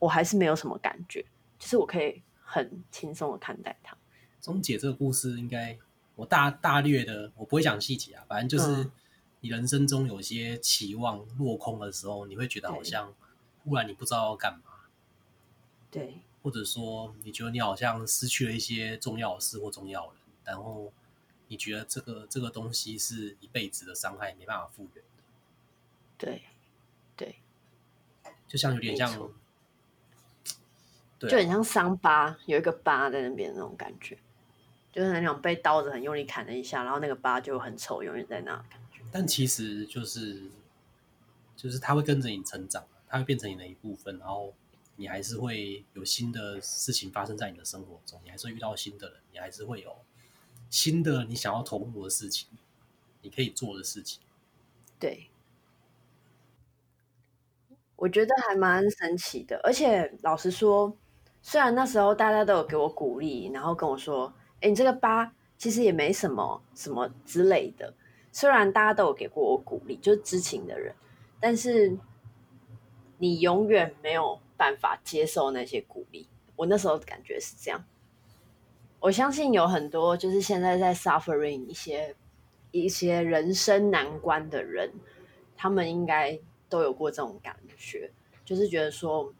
[0.00, 1.24] 我还是没有什么感觉，
[1.58, 2.20] 就是我可以
[2.52, 3.96] 很轻松的看待它。
[4.42, 5.78] 钟姐这个故事，应该
[6.16, 8.90] 我大大略的，我不会讲细节啊，反正就是
[9.40, 13.14] 你人生中有些期望落空的时候，你会觉得好像
[13.64, 14.84] 忽然你不知道要干嘛，
[15.90, 20.22] 对，或者说你觉得你好像失去了一些重要的事或重要的人。
[20.44, 20.92] 然后
[21.48, 25.22] 你觉得这个这个东西是一辈子的伤害，没办法复原的。
[26.18, 26.42] 对，
[27.16, 27.36] 对，
[28.46, 29.30] 就像有点像，
[31.22, 34.18] 对啊，就很像伤疤，有一个疤在那边那种感觉，
[34.90, 39.00] 就是那种被刀子很用力砍了一下，然后那个疤就很丑，永远在那感觉。
[39.12, 40.50] 但其实就是，
[41.56, 44.54] 就是它会跟着你成长，它会变成你的一部分，然后
[44.96, 49.96] 你还是会有新的事情发生在你的生活中，你还是会遇到新的人，你还是会有。
[50.70, 52.48] 新的你想要投入的事情，
[53.20, 54.22] 你可以做的事情，
[54.98, 55.28] 对，
[57.96, 59.60] 我觉得还蛮神奇的。
[59.62, 60.96] 而且老实说，
[61.42, 67.92] 虽然那时候大家都有给我鼓励，然后跟我说：“哎，你这个疤其实也没什么什么之类的。”
[68.30, 70.94] 虽然大家都有给过我鼓励，就是知情的人，
[71.38, 71.98] 但是
[73.18, 76.28] 你永远没有办法接受那些鼓励。
[76.56, 77.84] 我那时候感觉是这样。
[79.00, 82.14] 我相信有很多就是现在在 suffering 一些
[82.70, 84.92] 一些人生难关的人，
[85.56, 88.10] 他们应该都有过这种感觉，
[88.44, 89.34] 就是觉得说，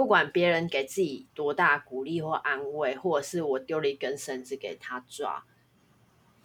[0.00, 5.44] 不管别人给自己多大鼓励或安慰，或者是我丢了一根绳子给他抓，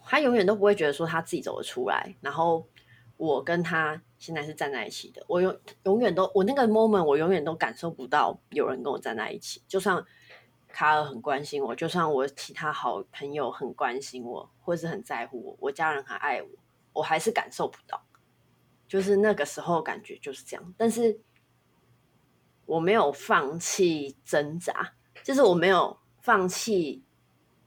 [0.04, 2.14] 他永远都不会觉得说他自己走得出来。
[2.20, 2.68] 然后
[3.16, 10.04] 我跟他现在是站在一起的，我永永远都我那个 moment 我永远都感受不到有人跟我站在一起，就算。
[10.68, 16.48] 卡尔很关心我，就算我其他好朋友很关心我，或是很在乎我，我家人很爱我，
[16.92, 18.04] 我还是感受不到。
[18.86, 21.18] 就是那个时候感觉就是这样，但是
[22.66, 27.04] 我没有放弃挣扎，就是我没有放弃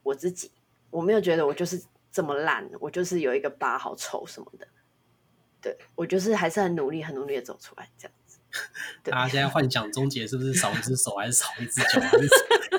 [0.03, 0.51] 我自己，
[0.91, 1.81] 我没有觉得我就是
[2.11, 4.67] 这么烂，我就是有一个疤好丑什么的。
[5.61, 8.37] 对，我就是还是很努力，很努力的走出来这样子。
[9.03, 12.29] 大家 现在幻想终结是不是少一只手，还是少一只脚，还是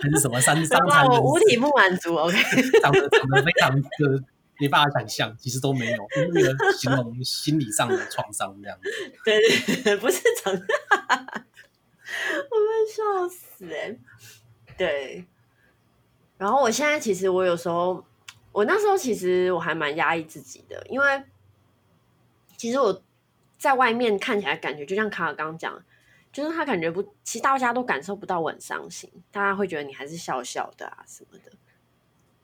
[0.00, 1.06] 还是什么三 三残？
[1.06, 2.36] 我五体不满足，OK，
[2.80, 3.84] 长得长得非常的
[4.58, 6.08] 没办法想象，其实都没有，
[6.76, 8.90] 形容心理上的创伤这样子。
[9.24, 10.54] 对对对，不是长，
[12.50, 13.96] 我被笑死哎、
[14.76, 15.24] 对，
[16.38, 18.04] 然后我现在其实我有时候，
[18.52, 21.24] 我那时候其实我还蛮压抑自己的，因为
[22.56, 23.02] 其实我。
[23.60, 25.84] 在外面看起来感觉就像卡尔刚讲，
[26.32, 31.52] 就是他感觉不，其实大家都感受不到我很伤心，大家会觉得你还是笑笑的啊什么的。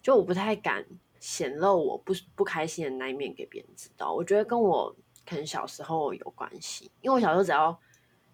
[0.02, 0.84] 就我不太敢
[1.18, 4.12] 显露我不不开心的那一面给别人知道。
[4.12, 4.94] 我觉得跟我
[5.26, 7.80] 可能小时候有关系，因为我小时候只要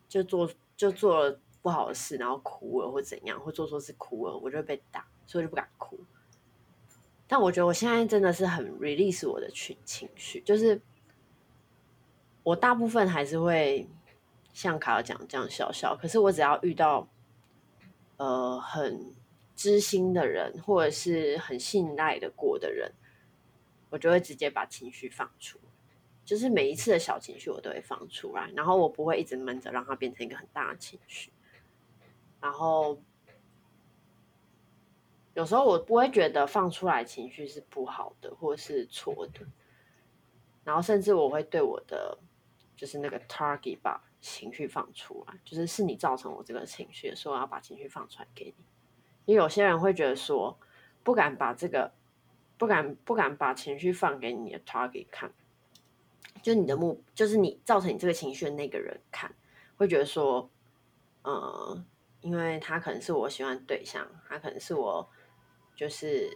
[0.08, 0.50] 就做
[0.82, 5.98] 就做了不好的事，然后哭了或怎样，或做错事哭了，我就会被打，所以就不敢哭。
[7.26, 10.80] 但我觉得我现在真的是很 release 我的情情绪，就是。
[12.44, 13.88] 我大部分还是会
[14.52, 17.08] 像卡尔讲这样笑笑，可是我只要遇到
[18.16, 19.14] 呃很
[19.54, 22.90] 知心的人，或者是很信赖的过的人，
[23.90, 25.60] 我就会直接把情绪放出，
[26.24, 31.32] 就是每一次的小情绪我都会放出来，然后我不会一直闷着，让它变成一个很大的情绪。
[32.40, 32.98] 然后
[35.34, 39.46] 有时候我不会觉得放出来情绪是不好的，或是错的，
[40.64, 42.18] 然后甚至我会对我的。
[42.74, 48.64] 就是那个 target 把情绪放出来，就是是你造成我这个情绪，所以我要把情绪放出来给你。
[49.24, 50.58] 因为有些人会觉得说，
[51.04, 51.92] 不敢把这个，
[52.58, 55.32] 不敢不敢把情绪放给你的 target 看，
[56.40, 59.34] 就你的目，就是你造成你这个情绪的那个人看，
[59.76, 60.48] 会觉得说，
[61.22, 61.84] 呃，
[62.20, 65.08] 因为他可能是我喜欢的对象，他可能是我
[65.76, 66.30] 就是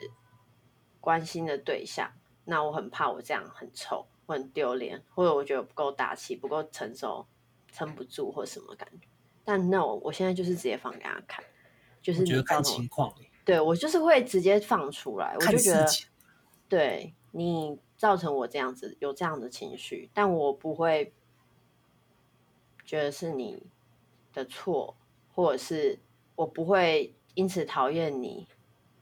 [1.00, 2.10] 关心的对象，
[2.44, 4.06] 那我很怕我这样很丑。
[4.28, 7.24] 我很丢脸，或者我觉得不够大气，不够成熟，
[7.70, 9.06] 撑不住或什么感觉。
[9.44, 11.44] 但那我我现在就是直接放给他看，
[12.02, 13.14] 就是你觉得看情况。
[13.44, 15.86] 对，我就是会直接放出来，我就觉得，
[16.68, 21.12] 对你造成我这样子有这样的情绪，但我不会
[22.84, 23.62] 觉得是你
[24.32, 24.94] 的错，
[25.34, 25.98] 或者是
[26.34, 28.46] 我不会因此讨厌你，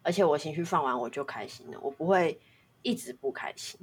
[0.02, 2.40] 而且我情绪放完我就开心了，我不会
[2.82, 3.80] 一直不开心。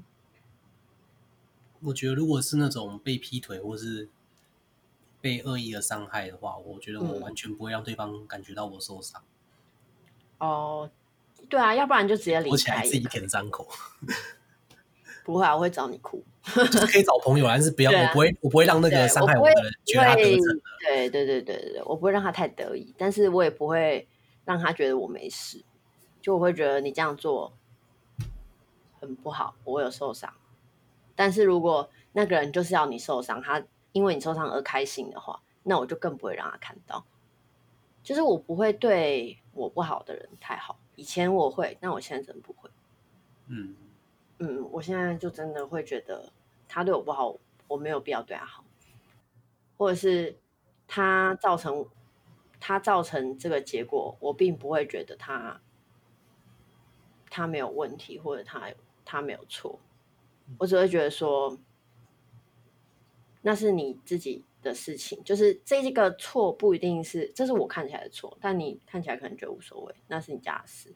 [1.81, 4.07] 我觉得，如果是那种被劈腿或是
[5.19, 9.21] 被恶意的伤害的话，我觉得我完全不会让对方感觉到我受伤。
[10.37, 10.91] 嗯、哦，
[11.49, 13.67] 对啊，要不然就直接离开，躲起来自己舔伤口。
[15.23, 20.61] 不会啊，我会找你哭，就是可以找朋友，但是不要，啊、我不会，我不会让那个伤害我的人觉得他得逞。
[20.81, 24.07] 对对对对对，我不会让他太得意，但是我也不会
[24.45, 25.63] 让他觉得我没事。
[26.21, 27.51] 就我会觉得你这样做
[28.99, 30.31] 很不好，我有受伤。
[31.15, 37.05] 但是如果那个人就是要你受伤，他因为你受伤而开心的话，那我就更不会让他看到。
[38.03, 42.69] 就是我不会对我不好的人太好，以前我会，但我现在真的不会。
[43.47, 43.75] 嗯
[44.43, 46.33] 嗯，我现在就真的会觉得
[46.67, 48.65] 他对我不好，我没有必要对他好，
[49.77, 50.35] 或者是
[50.87, 51.85] 他造成
[52.59, 55.61] 他造成这个结果，我并不会觉得他
[57.29, 58.73] 他没有问题，或者他
[59.05, 59.79] 他没有错。
[60.57, 61.55] 我只会觉得说，
[63.43, 70.95] 那是你自己的事情，就是这个错不一定是，这是我看起来的错，但你看起来可能觉得无所谓，那是你家的事。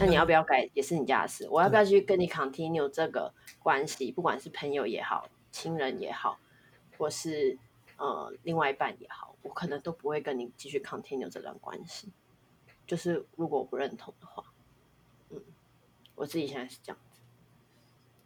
[0.00, 1.48] 那你要不要改也是你家的事。
[1.50, 6.38] 我要不要去跟你 continue 这个关系，不管是朋友也好，亲人也好，
[6.96, 7.58] 或是
[7.96, 12.12] 呃另外一半也好，我可能都不会跟你继续 continue 这段关系。
[12.86, 14.44] 就是如果我不认同的话，
[15.30, 15.42] 嗯，
[16.14, 17.20] 我自己现在是这样子。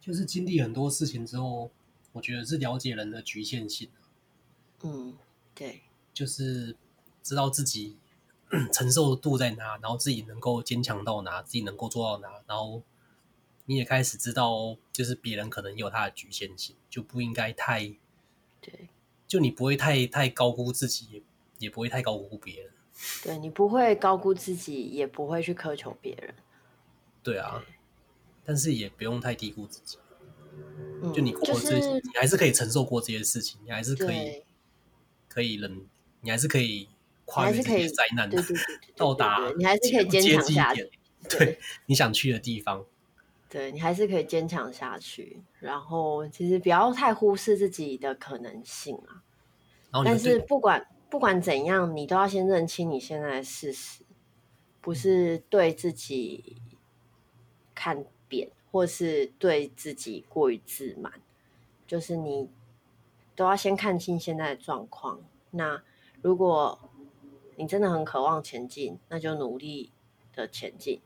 [0.00, 1.70] 就是经历很多事情之后，
[2.12, 3.88] 我觉得是了解人的局限性。
[4.82, 5.16] 嗯，
[5.54, 5.82] 对，
[6.12, 6.76] 就是
[7.22, 7.96] 知道自己
[8.72, 12.82] 承受度在哪，然后自己能够坚强到哪，自己能够做到哪，然后
[13.64, 17.94] 你也开始知道，就是别人可能有他的局限性，就不应该太，
[18.60, 18.88] 对，
[19.26, 21.22] 就你不会太太高估自己，也
[21.58, 22.72] 也不会太高估别人。
[23.22, 26.34] 对，你不会高估自己，也不会去苛求别人。
[27.22, 27.62] 对啊。
[27.64, 27.74] 对
[28.44, 29.98] 但是也不用太低估自己，
[31.00, 34.42] 嗯、就你过这些，就是、你还是可以承受过这些事情，你还是可以
[35.28, 35.86] 可以忍，
[36.22, 36.88] 你还是，可以
[37.24, 38.42] 跨越这些灾难的，
[38.96, 40.90] 到达你还是可以坚强下去，
[41.28, 42.84] 对，你想去的地方，
[43.48, 45.42] 对你还是可以坚强下去。
[45.60, 49.22] 然后其实不要太忽视自己的可能性啊。
[50.04, 54.04] 但是不管不管怎样，你都要先认清你现在的事实，
[54.80, 56.56] 不是对自己
[57.74, 58.50] 看扁。
[58.72, 61.12] 或是对自己过于自满，
[61.86, 62.48] 就是你
[63.36, 65.20] 都要先看清现在的状况。
[65.50, 65.82] 那
[66.22, 66.88] 如果
[67.56, 69.92] 你真的很渴望前进，那就努力
[70.34, 71.00] 的前进。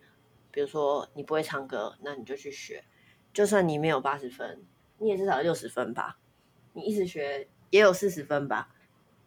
[0.51, 2.85] 比如说你不会唱歌，那你就去学。
[3.33, 4.63] 就算你没有八十分，
[4.99, 6.19] 你也至少六十分吧。
[6.73, 8.69] 你一直学也有四十分吧。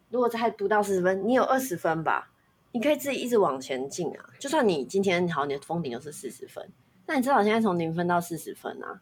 [0.10, 2.32] 如果再读到四十分，你有二十分吧。
[2.71, 4.29] 你可以自己一直往前进啊。
[4.39, 6.67] 就算你今天好，你的封顶就是四十分。
[7.05, 9.01] 那你至少现在从零分到四十分啊，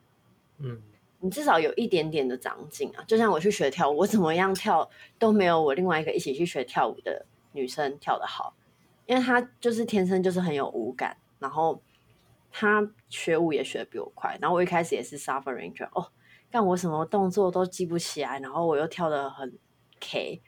[0.60, 0.82] 嗯，
[1.20, 3.04] 你至少有一点点的长进啊。
[3.06, 7.26] 就像我去学跳舞，我怎么样跳都没有我另外一个一起去学跳舞的
[7.58, 8.54] 女生跳得好，
[9.08, 11.82] 因为她就是天生就是很有舞感，然后
[12.52, 14.38] 她学舞也学得比我快。
[14.40, 16.12] 然后我一开始也是 suffering，觉得哦，
[16.52, 19.58] 干我什么动作都记不起来，然后我又跳得很
[20.00, 20.42] K，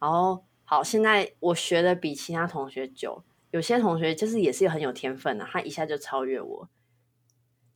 [0.00, 6.68] 然后好，现在我学的比其他同学久，有些同学就是也是很有天分的，他一下就超越我。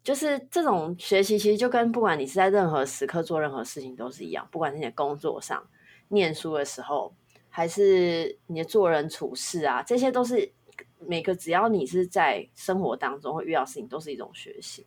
[0.05, 5.65] 就是这种学习，其实就跟不管你是在任何时刻做任何事情都是一样，不管是你的工作上、
[6.09, 7.15] 念书的时候，
[7.55, 10.51] 还是你的做人处事啊，这些都是
[10.99, 14.87] 每个只要你是在生活当中会遇到事情，都是一种学习。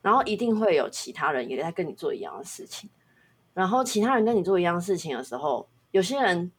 [0.00, 2.90] 然后一定会有其他人也在跟你做一样的事情，
[3.54, 6.50] 然后其他人跟你做一样事情的时候，有些人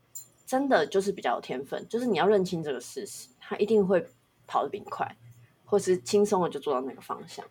[0.46, 4.06] 真的就是比较有天分，就是你要认清这个事实，他一定会
[4.48, 5.17] 跑得比你快，
[5.65, 7.43] 或是轻松的就做到那个方向。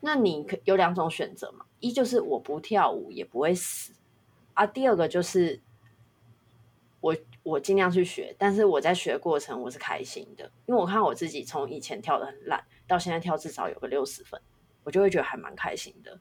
[0.00, 1.64] 那你可有两种选择嘛？
[1.80, 3.94] 一就是我不跳舞也不会死
[4.54, 4.64] 啊。
[4.64, 5.60] 第二个就是
[7.00, 14.40] 我我尽量去学，但是我在学过程我是开心的，因为我看我自己从以前跳的很烂，到现在跳至少有个六十分，
[14.82, 16.18] 我就会觉得还蛮开心的。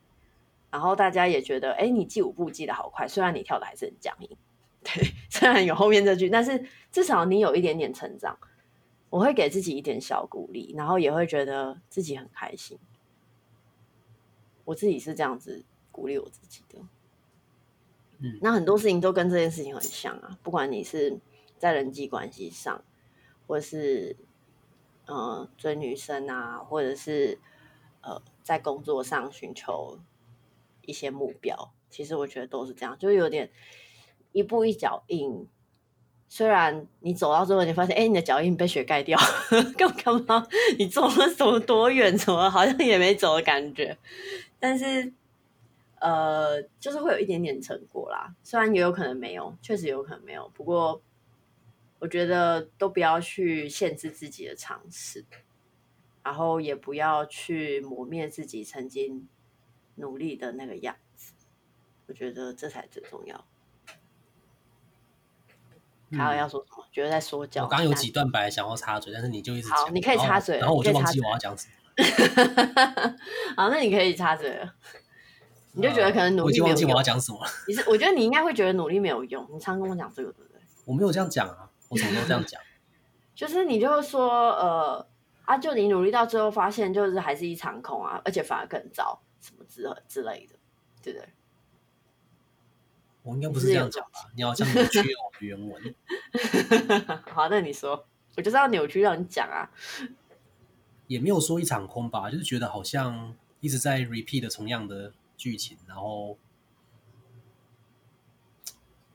[0.70, 4.38] 然后大家也觉得，哎，你记舞步记得好快，虽然你跳的还是很僵硬，
[4.84, 8.38] 对，虽然有后面这句，但是至少你有一点点成长，
[9.10, 12.78] 我会给自己一点小鼓励，然后也会觉得自己很开心。
[14.66, 16.80] 我自己是这样子鼓励我自己的，
[18.20, 21.18] 嗯，那很多事情都跟这件事情很像啊，不管你是
[21.58, 22.84] 在人际关系上，
[23.48, 24.16] 或是
[25.06, 27.40] 呃追女生啊，或者是
[28.02, 30.00] 呃在工作上寻求
[30.86, 33.52] 一些目标，其实我觉得都是这样，就有点
[34.32, 35.48] 一步一脚印。
[36.28, 39.18] 虽然你走到最后，你发现，哎，你的脚印被雪盖掉，
[39.78, 40.48] 干嘛干嘛？
[40.78, 42.18] 你走了走多远？
[42.18, 43.96] 怎么好像也没走的感觉？
[44.60, 45.14] 但是，
[46.00, 48.36] 呃，就是会有一点点成果啦。
[48.44, 50.50] 虽然也有可能没有，确实有可能没有。
[50.54, 51.02] 不过，
[52.00, 55.26] 我觉得都不要去限制自己的尝试，
[56.24, 59.28] 然后也不要去磨灭自己曾经
[59.96, 61.34] 努力的那个样子。
[62.08, 63.46] 我觉得这才最重要。
[66.12, 66.86] 还有要说什么？
[66.92, 67.64] 觉得在说教。
[67.64, 71.74] 我刚刚有几段本来想要插嘴，但是你就一直好，你可以插嘴，然后我就忘记我要讲什么。
[73.58, 74.76] 好，那你可以插嘴了。
[75.76, 76.68] 你就觉得可能努力没有用。
[76.68, 77.52] 我已经忘记我要讲什么了。
[77.68, 79.48] 你是，我觉得你应该会觉得努力没有用。
[79.52, 80.62] 你常跟我讲这个，对不对？
[80.86, 82.62] 我没有这样讲啊，我什么都这样讲。
[83.36, 85.06] 就是你就会说，呃，
[85.44, 90.56] 啊，就你努力到最后发现，就是还是一场空啊，而且反而更糟，什么之之类的，
[91.04, 91.30] 对不对？
[93.24, 94.30] 我应该不是这样讲吧？
[94.36, 95.96] 你好像扭曲我的原文。
[97.30, 98.08] 好，那你说，
[98.38, 99.70] 我就是要扭曲让你讲啊。
[101.08, 106.38] 也没有说一场空吧，就是觉得好像一直在 repeat 的同样的剧情，然后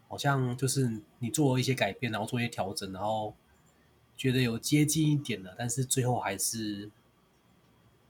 [0.08, 3.34] 好像就是你做了一些改变，然后做一些调整，然后
[4.16, 6.86] 觉得有接近一点了，但是最后还是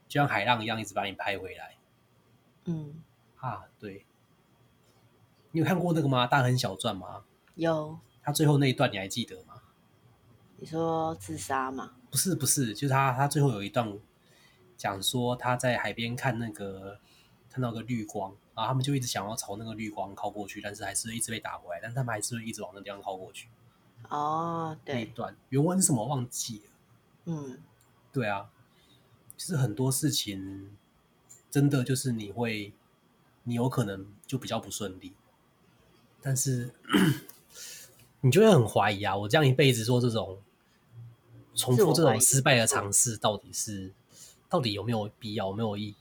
[0.09, 1.77] 就像海浪一样，一直把你拍回来。
[2.65, 3.03] 嗯，
[3.37, 4.05] 啊，对，
[5.53, 6.27] 你有看过那个吗？
[6.29, 7.25] 《大亨小传》吗？
[7.55, 7.99] 有。
[8.23, 9.63] 他最后那一段你还记得吗？
[10.59, 11.95] 你说自杀吗？
[12.11, 13.99] 不是不是，就是他他最后有一段
[14.77, 17.01] 讲说他在海边看那个
[17.61, 23.49] 看到个绿光，然后他们就一直想要朝那个绿光靠过去，但是还是一直被打回来，但他们还是会一直往那地方靠过去。
[24.09, 26.65] 哦，对，那一段原文是什么忘记了？
[27.27, 27.63] 嗯，
[28.11, 28.49] 对啊，
[29.37, 30.75] 其实很多事情
[31.51, 32.73] 真的就是你会，
[33.45, 35.13] 你有可能就比较不顺利，
[36.23, 36.75] 但是
[38.23, 39.15] 你就会很怀疑啊！
[39.15, 40.39] 我这样一辈子做这种
[41.55, 43.93] 重复这种失败的尝试，到底是
[44.49, 45.97] 到底有没有必要，有没有意义？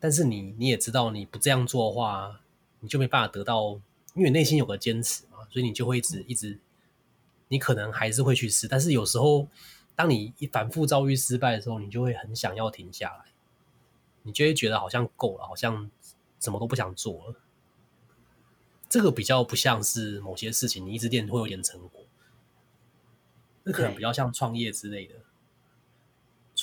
[0.00, 2.40] 但是你你也知道，你不这样做的话，
[2.80, 3.78] 你就没办法得到，
[4.14, 6.58] 因为内心有个坚持嘛，所以你就会一直一直。
[7.52, 9.48] 你可能还是会去试，但是有时候，
[9.96, 13.24] 当你一反复遭遇失败的时候，你就会很想要停下来，
[14.22, 15.90] 你就会觉得好像够了，好像
[16.38, 17.34] 什么都不想做了。
[18.88, 22.04] 这个比较不像是某些事情，你一直练会有点成果，
[23.64, 25.16] 那可能比较像创业之类的。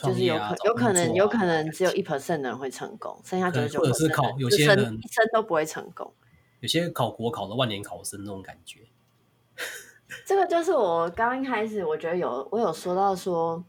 [0.04, 6.14] 就是有可有可能有可能只有一 percent 的人会成功，剩下九十九或者是考有些人一生都不会成功，
[6.60, 8.82] 有些考国考的万年考生那种感觉。
[10.26, 13.64] 这个就是我刚刚一开始，我觉得有我有说到说，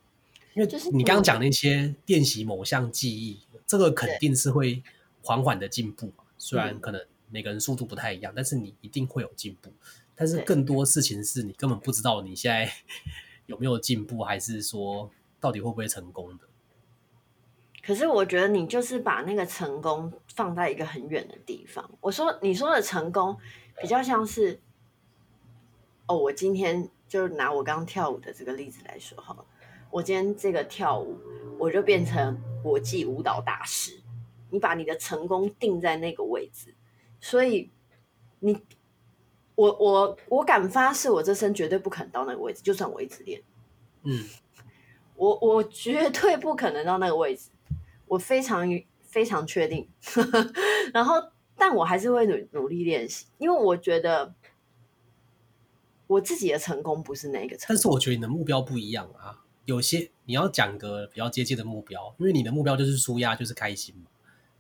[0.54, 4.82] 因为就是你刚刚讲那些练习某项技艺，这个肯定是会
[5.22, 6.24] 缓缓的进步嘛。
[6.36, 9.72] 虽然可能每个人速度不太一样，但是你一定会有进步。
[10.14, 12.70] 但是更多事情是你根本不知道你现在
[13.46, 15.10] 有没有进步，还是说
[15.40, 16.44] 到底会不会成功的。
[17.84, 21.90] 可是我觉得你就是把那个成功放在一个很远的地方。
[22.00, 23.36] 我说你说的成功
[23.80, 24.60] 比较像是。
[26.10, 29.44] 哦，我今天就拿我刚跳舞的这个例子来说哈，
[29.90, 31.18] 我今天这个跳舞，
[31.58, 34.00] 我就变成国际舞蹈大师。
[34.48, 36.74] 你把你的成功定在那个位置，
[37.20, 37.70] 所以
[38.38, 38.58] 你，
[39.54, 43.42] 我我我敢发誓，我这生绝对不可能到那个位置，就算我一直练，
[44.04, 44.24] 嗯，
[45.18, 47.50] 我我绝对不可能到那个位置，
[48.06, 48.66] 我非常
[49.02, 49.86] 非常确定。
[50.94, 51.16] 然后，
[51.56, 54.34] 但我还是会努努力练习，因为我觉得。
[56.08, 59.44] 我自己的成功不是那个成功，但是我觉得你的目标不一样啊。
[59.66, 64.10] 有些你要讲个比较接近的目标，因为你的目标就是舒压，就是开心嘛，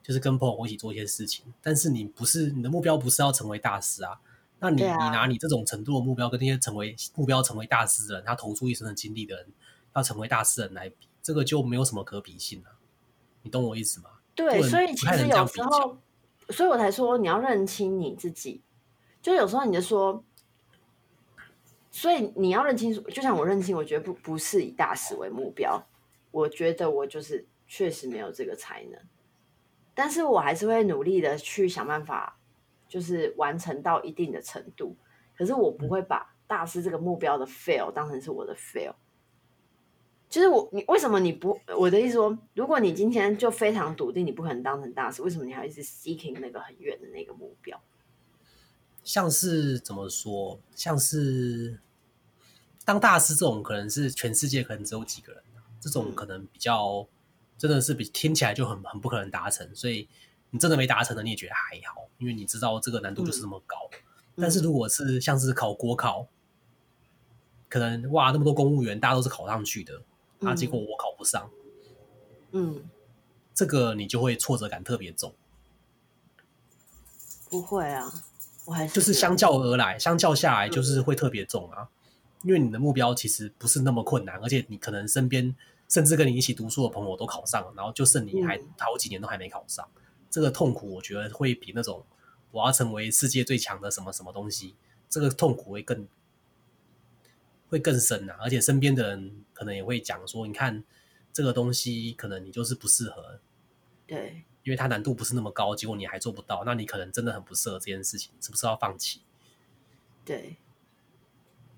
[0.02, 1.46] 就是跟朋友一起做一些事情。
[1.62, 4.20] 但是你不是你的目标不是要成为大师啊？
[4.58, 9.46] 那你、啊、你拿你这种程度的目标跟那些成为目标成为大师的人，他投出一生的精力的人，
[9.94, 12.76] 要成为大师的人来比，这个就没有什么可比性了、啊。
[13.42, 14.10] 你懂我意思吗？
[14.34, 15.98] 对，所以其实有时候，
[16.50, 18.62] 所以我才说你要认清你自己。
[19.20, 20.24] 就有时候你就说。
[21.90, 25.84] 所以你要认清楚，就像我认清，我觉得不不是以大师为目标，
[26.30, 29.00] 我觉得我就是确实没有这个才能，
[29.94, 32.38] 但是我还是会努力的去想办法，
[32.86, 34.94] 就是完成到一定的程度。
[35.36, 38.94] 可是我不会把大师这个目标的 fail 当成是我的 fail。
[40.30, 47.80] 其实我你为什么你不我的意思说，如果你今天就非常笃定你不可能当成大师，为什么你还一直 seeking 那个很远的那个目标？
[49.02, 50.60] 像是怎么说？
[50.74, 51.80] 像是。
[52.84, 55.42] 当大师这种可能是全世界可能只有几个人，
[55.78, 57.06] 这种可能比较
[57.58, 60.08] 真的是比听起来就很很不可能达成，所以
[60.48, 63.76] 你真的没达成的你也觉得还好，因为你知道这个难度就是这么高。
[64.36, 66.26] 嗯、但是如果是像是考国考，
[67.68, 70.00] 可能哇那么多公务员大家都是考上去的，
[70.40, 71.50] 啊结果我考不上，
[72.52, 72.84] 嗯，
[73.54, 75.34] 这个你就会挫折感特别重。
[77.50, 78.12] 不会啊，
[78.66, 81.88] 我还是就是相较而来，相较下来就是会特别重啊。
[82.42, 85.56] 因为你的目标其实不是那么困难，而且你可能身边
[85.88, 92.04] 甚至跟你一起读书的朋友都考上了，然后就剩你还好几年都还没考上，嗯、这个痛苦我觉得会比那种
[92.52, 94.76] 我要成为世界最强的什么什么东西，
[95.10, 96.06] 这个痛苦会更
[97.70, 98.36] 会更深啊！
[98.40, 100.84] 而且身边的人可能也会讲说，你看
[101.32, 103.40] 这个东西可能你就是不适合，
[104.06, 109.22] 对，因为它难度不是那么高，结果你还做不到，那你可能真的很不适合这件事情，是不是要放弃？
[110.24, 110.58] 对。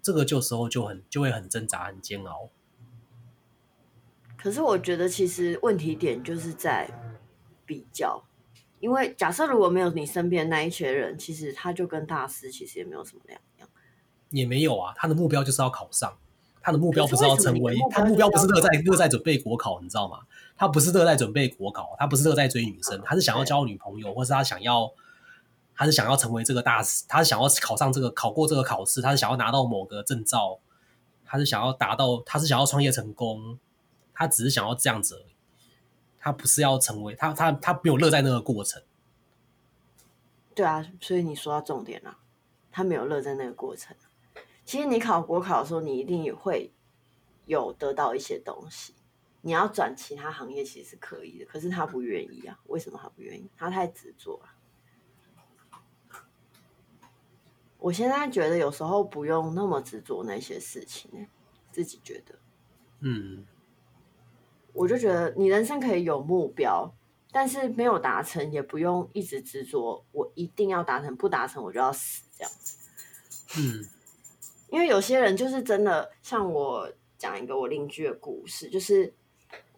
[0.03, 2.51] 这个就时候就很就会很挣扎很煎熬，
[4.37, 6.91] 可是我觉得其实问题点就是在
[7.67, 8.25] 比较，
[8.81, 13.69] 因为假设如果没有你身边那一群人，其实他就跟大师其实也没有什么两样，
[14.31, 14.95] 也没有啊。
[14.97, 16.19] 他的目标就是要考上，
[16.61, 20.21] 他的目标不是要成为，他目标不是乐在乐在准备国考，你知道吗？
[20.57, 24.93] 他不是乐在准备国考，他不是乐在追女生，他是想要交女朋友，或是他想要。
[25.73, 30.59] 他是想要成为这个大师，他是想要考上这个考过这个考试，他是想要拿到某个证照，
[31.25, 33.59] 他是想要达到，他是想要创业成功，
[34.13, 35.33] 他只是想要这样子而已，
[36.19, 38.83] 他不是要成为他他他没有乐在那个过程。
[40.55, 42.19] 对啊，所以你说到重点了，
[42.71, 43.97] 他没有乐在那个过程。
[44.71, 46.73] 其实你考国考的时候，你一定也会
[47.47, 48.95] 有得到一些东西。
[49.41, 52.57] 你要转其他行业其实是可以的，可是他不愿意啊。
[52.69, 53.51] 为什么他不愿意？
[53.57, 54.49] 他太执着了。
[57.79, 61.27] 我现在觉得有时候不用那么执着那些事情，
[61.73, 62.39] 自己觉得，
[63.01, 63.45] 嗯，
[64.73, 66.95] 我就觉得你人生可以有目标，
[67.33, 72.77] 但是没有达成也不用一直执着，我一定要达成，不达成我就要死这样子。
[73.59, 73.85] 嗯，
[74.71, 79.13] 因为有些人就是真的，像我讲一个我邻居的故事，就是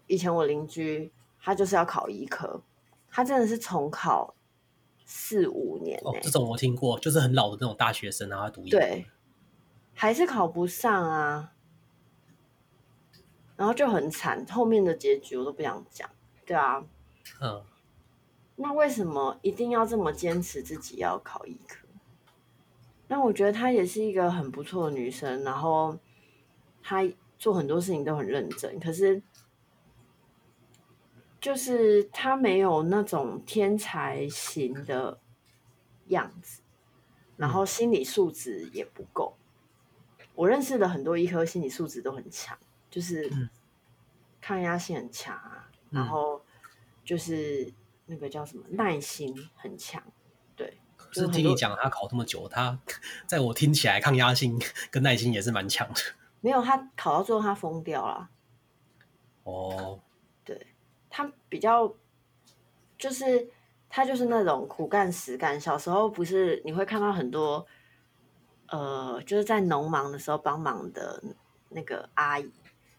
[0.07, 2.63] 以前我邻居他就是要考医科，
[3.11, 4.35] 他真的是重考。
[5.05, 9.05] 四五年、欸、哦，这种我听过，就是很老的那种大学生，然后读医，对，
[9.93, 11.53] 还是考不上啊，
[13.57, 16.09] 然后就很惨，后面的结局我都不想讲，
[16.47, 16.83] 对啊，
[17.43, 17.63] 嗯，
[18.57, 21.87] 那为什么一定要这么坚持自己要考医科？
[23.13, 25.99] 那我觉得她也是一个很不错的女生，然后
[26.83, 27.07] 她
[27.39, 29.23] 做很多事情都很认真，可是。
[31.39, 35.19] 就是她没有那种天才型的
[36.07, 36.63] 样子，
[37.37, 39.37] 然后心理素质也不够。
[40.37, 42.57] 我认识的很多医科心理素质都很强，
[42.89, 43.29] 就是
[44.41, 46.41] 抗压性很强啊，然后
[47.05, 47.75] 就是
[48.07, 50.01] 那个叫什么耐心很强。
[51.13, 52.79] 是听你讲他考这么久，他
[53.27, 54.59] 在我听起来抗压性
[54.91, 56.01] 跟耐心也是蛮强的。
[56.41, 58.31] 没有，他考到最后他疯掉了。
[59.45, 60.01] 哦。
[60.45, 60.67] 对
[61.09, 61.95] 他比较，
[62.99, 63.49] 就是
[63.89, 65.61] 他就是那种苦干实干。
[65.61, 67.65] 小时候不是你会看到很多，
[68.69, 71.23] 呃，就是在农忙的时候帮忙的
[71.69, 72.51] 那个阿姨，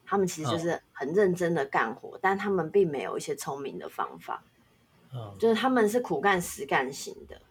[0.05, 4.43] 他们其实就是很认真的干活，哦、但他们并没有一些聪明的方法。
[5.11, 7.41] 哦、就是他们是苦干实干型的，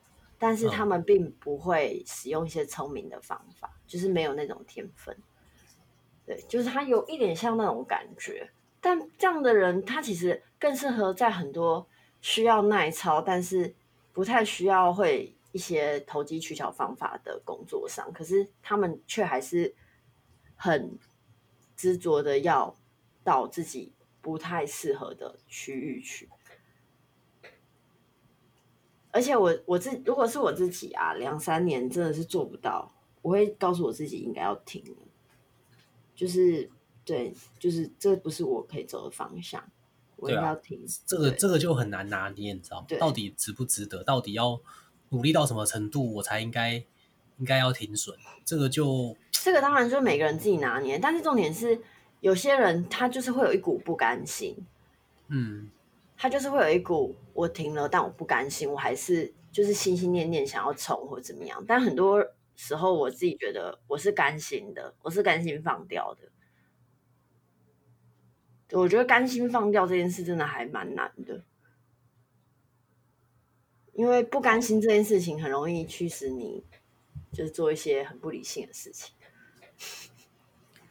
[0.43, 5.17] 但是他们并不会使用一些聪明的方法，哦、就是没有那种天分。
[6.27, 8.51] 对，就是他有一点像那种感觉。
[8.81, 11.87] 但这样的人，他其实更适合在很多
[12.21, 13.73] 需要耐操，但是
[14.13, 18.13] 不太需要会一些投机取巧方法的工作上。
[18.13, 19.73] 可是他们却还是
[20.57, 20.99] 很
[21.77, 22.75] 执着的要
[23.23, 26.29] 到自己不太适合的区域去。
[29.13, 32.93] 而且我我自如果是我自己啊，两三年真的是做不到，
[33.23, 34.83] 我会告诉我自己应该要停，
[36.17, 36.69] 就是。
[37.05, 39.61] 对，就是这不是我可以走的方向，
[40.15, 40.81] 我应该要停。
[41.05, 42.87] 这个这个就很难拿捏，你知道吗？
[43.01, 44.05] 到底值不值得？
[44.05, 44.61] 到底要
[45.09, 46.75] 努力到什么程度，我才应该
[47.39, 48.17] 应该要停损？
[48.45, 51.77] 这个就这个当然就是每个人自己拿捏，但是重点是
[52.21, 54.57] 有些人他就是会有一股不甘心，
[55.27, 55.69] 嗯，
[56.23, 61.65] 他就是会有一股我停了，但我不甘心，我还是就是心心念念想要冲或怎么样。
[61.67, 66.31] 但很多时候我自己觉得我是甘心的，我是甘心放掉的。
[68.79, 71.45] 我觉得甘心放掉这件事真的还蛮难的，
[73.93, 76.65] 因为不甘心这件事情很容易驱使你，
[77.33, 79.13] 就是做一些很不理性的事情。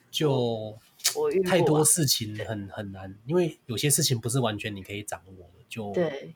[0.09, 0.77] 就
[1.15, 5.65] 我太多事情很很难，因为有些事情不是完全你可以掌握的。
[5.69, 6.35] 就对，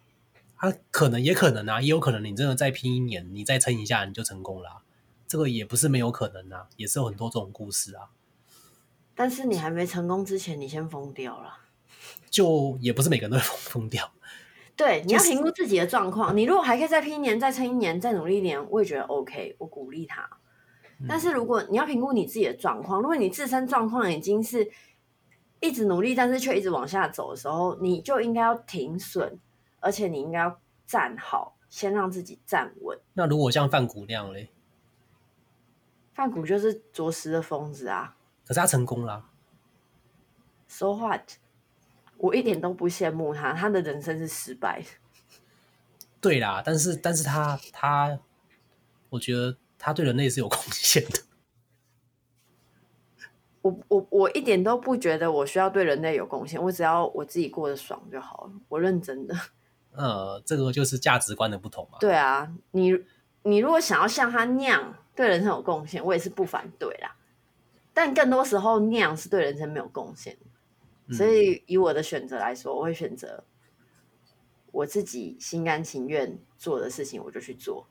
[0.56, 4.76] 他可能也可能啊，也有可能你真的再拼一年，你再撑一下你就成功了啊，
[5.28, 8.10] 这个也不是没有可能啊，也是有很多这种故事啊。
[9.14, 11.58] 但是你还没成功之前，你先疯掉了，
[12.30, 14.12] 就也不是每个人都会疯疯掉。
[14.78, 16.30] 对，你要评估自己的状况。
[16.30, 20.30] 就是、你如果还可以再拼一年，再撑一年，再努力一年，我也觉得 OK，我鼓励他。
[21.00, 24.70] 嗯、但是如果你要评估你自己的状况，如果你自身状况已经是
[25.60, 29.38] 一直努力，但是却一直往下走的时候，你就应该要停损，
[29.80, 33.00] 而且你应该要站好，先让自己站稳。
[33.14, 34.50] 那如果像范谷那样嘞？
[36.14, 38.16] 范谷就是着实的疯子啊！
[38.46, 39.30] 可是他成功了啊
[40.68, 41.22] ，So what？
[42.18, 44.88] 我一点都不羡慕他，他的人生是失败的。
[46.22, 48.18] 对啦，但是但是他他，
[49.10, 51.20] 我觉得他对人类是有贡献的。
[53.62, 58.54] 我我我一点都不觉得我需要对人类有贡献，我只要我自己过得爽就好了。
[58.68, 59.36] 我认真的。
[59.94, 62.00] 呃，这个就是价值观的不同嘛。
[62.00, 63.00] 对啊，你
[63.44, 67.16] 你如果想要像他那样对人生有贡献，我也是不反对啦。
[67.94, 70.36] 但更多时候，那样是对人生没有贡献，
[71.12, 73.44] 所以以我的选择来说，我会选择
[74.72, 77.86] 我自己心甘情愿做的事情，我就去做；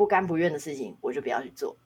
[0.00, 1.76] 不甘不愿的事情，我就不要去做。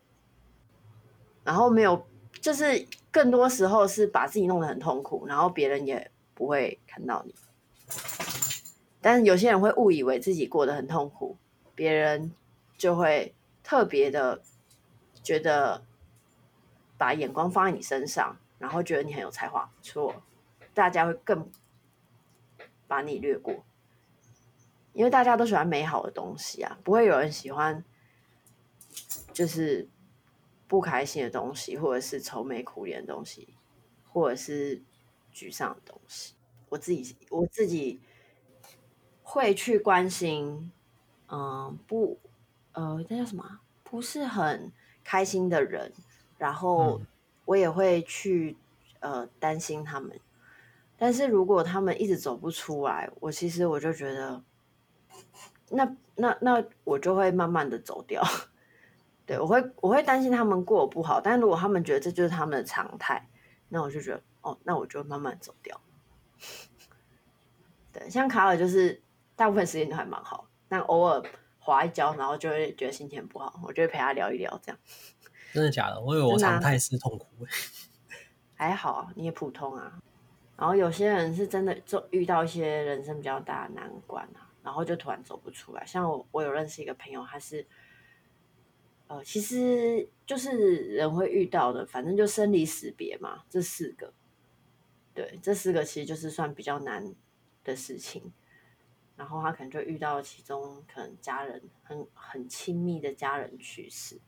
[1.43, 2.07] 然后没有，
[2.41, 7.35] 就是更多时候是把自己弄得很痛苦，然后别人也不会看到你。
[9.01, 11.37] 但是有些人会误以为自己过得很痛苦，
[11.75, 12.33] 别人
[12.79, 13.35] 就会
[13.65, 14.41] 特别的
[15.25, 15.83] 觉得
[16.97, 20.23] 把眼光放在你身上，然后觉得你很有才华，错，
[20.73, 21.51] 大家会更
[22.87, 23.65] 把你略过，
[24.93, 27.85] 因为大家都喜欢美好的东西啊，不会有人喜欢
[29.33, 29.89] 就是
[30.67, 33.55] 不开心的东西，或者是愁眉苦脸的东西，
[34.09, 34.83] 或者是
[35.33, 36.35] 沮丧的东西。
[36.69, 38.01] 我自己我自己
[39.23, 40.71] 会去关心，
[41.29, 42.19] 嗯、呃，不，
[42.73, 43.61] 呃，那叫什么？
[43.83, 44.73] 不是很
[45.05, 45.93] 开心的人，
[46.39, 47.01] 然后
[47.45, 48.57] 我也会去
[49.01, 50.19] 呃担心他们。
[50.97, 54.43] 但是如果他们一直走不出来，我其实我就觉得，
[55.71, 58.23] 那那那我就会慢慢的走掉。
[59.27, 63.29] 对，我会我会担心他们过得不好，但如果他们觉得这就是他们的常态，
[63.69, 65.81] 那我就觉得哦，那我就慢慢走掉。
[67.93, 69.01] 对，像卡尔就是
[69.37, 71.23] 大部分时间都还蛮好，但偶尔
[71.59, 74.79] 滑一跤，然后就会觉得心情不好，我就会陪他聊一聊，这样。
[75.53, 76.01] 真的假的？
[76.01, 77.27] 我以为我常态是痛苦。
[78.55, 80.01] 还好啊，你也普通啊。
[80.57, 85.87] 然后有些人是真的就遇到一些人生比较大的难关啊，然后就突然走不出来。
[85.87, 87.67] 像我，我有认识一个朋友，他是，
[89.07, 94.13] 呃，其实就是人会遇到的，反正就生离死别嘛，这四个。
[95.15, 97.15] 对，这四个其实就是算比较难
[97.63, 98.33] 的事情。
[99.17, 104.21] 然后他可能就遇到其中可能家人很很亲密的家人去世，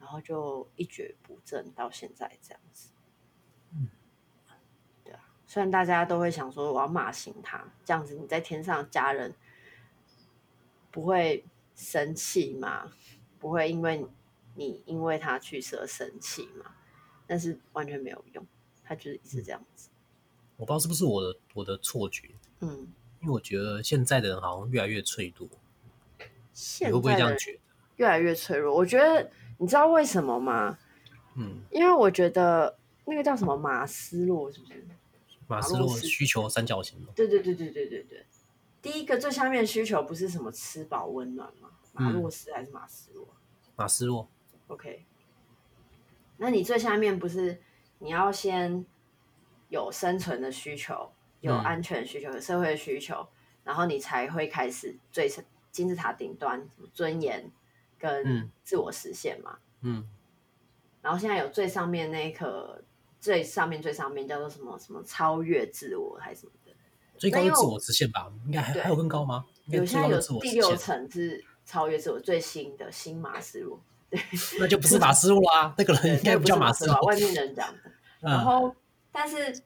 [0.00, 2.90] 然后就一蹶不振到现在这样子。
[3.72, 3.88] 嗯。
[5.04, 9.32] 对啊虽然大家都会想说我要骂醒他，这样子你在天上家人
[10.90, 11.44] 不会
[11.76, 12.90] 生气吗？
[13.38, 14.04] 不会因为
[14.54, 16.72] 你因为他去世而生气吗？
[17.26, 18.46] 但是完全没有用，
[18.82, 19.90] 他就是一直这样子。
[20.56, 22.30] 我不知道是不是我的我的错觉，
[22.60, 22.88] 嗯，
[23.20, 25.48] 因为我觉得现在的人好像越来越脆弱，
[26.80, 27.58] 你会不会这样觉得？
[27.96, 30.78] 越来越脆弱，我觉得你知道为什么吗？
[31.36, 34.84] 嗯，因为我觉得那个叫什么马斯洛是不是？
[35.46, 36.98] 马斯洛需求三角形。
[37.14, 38.26] 对对对对对对对，
[38.82, 41.67] 第一个最下面的需求不是什么吃饱温暖吗？
[41.98, 43.26] 马洛斯还是马斯洛？
[43.26, 44.28] 嗯、马斯洛。
[44.68, 45.04] OK，
[46.36, 47.60] 那你最下面不是
[47.98, 48.84] 你要先
[49.68, 53.26] 有生存的需求，有安全需求，有社会的需求，
[53.64, 55.30] 然后你才会开始最
[55.70, 57.50] 金字塔顶端尊严
[57.98, 59.58] 跟自我实现嘛？
[59.80, 60.08] 嗯。
[61.02, 62.82] 然后现在有最上面那一颗。
[63.20, 66.72] 最上面最上面叫做什么什么超越自我还是什么的？
[67.16, 68.32] 最高是自我实现吧？
[68.46, 69.44] 应该还还有更高吗？
[69.66, 74.18] 有现在有第六层是超越是我最新的新马斯洛，对，
[74.58, 77.90] 那就不是马斯洛啦，那个人应该不叫马斯洛，外面人讲的。
[78.20, 78.74] 然后，
[79.12, 79.62] 但是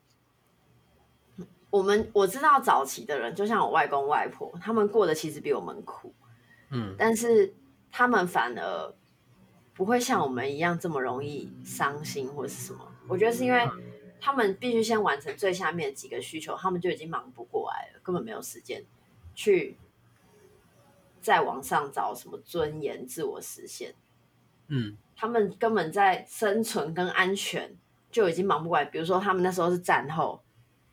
[1.71, 6.13] 我们我知道早期的人，就像我外公外婆，他们过得其实比我们苦，
[6.71, 7.55] 嗯，但是
[7.93, 8.93] 他们反而
[9.73, 12.81] 不会像我们一样这么容易伤心或是什么。
[13.07, 13.65] 我觉得是因为
[14.21, 18.85] 他们必须先完成最下面几个需求，他们就已经忙不过来了，根本没有时间
[19.37, 19.77] 去
[21.23, 23.95] 再往上找什么尊严、自我实现。
[24.67, 27.75] 嗯，他们根本在生存跟安全
[28.11, 28.85] 就已经忙不过来。
[28.85, 30.43] 比如说，他们那时候是战后，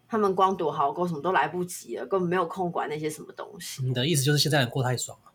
[0.07, 3.83] 他们光躲壕沟什么都来不及了，根本没有空管那些什么东西。
[3.83, 5.31] 你的意思就是现在人过太爽了？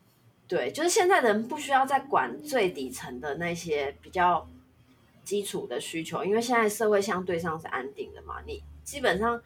[0.46, 4.48] 对，就是现在人不需要再管最底层的那些比较。
[5.24, 9.42] 基础的需求，因为现在社会相对上是安定的嘛，你基本上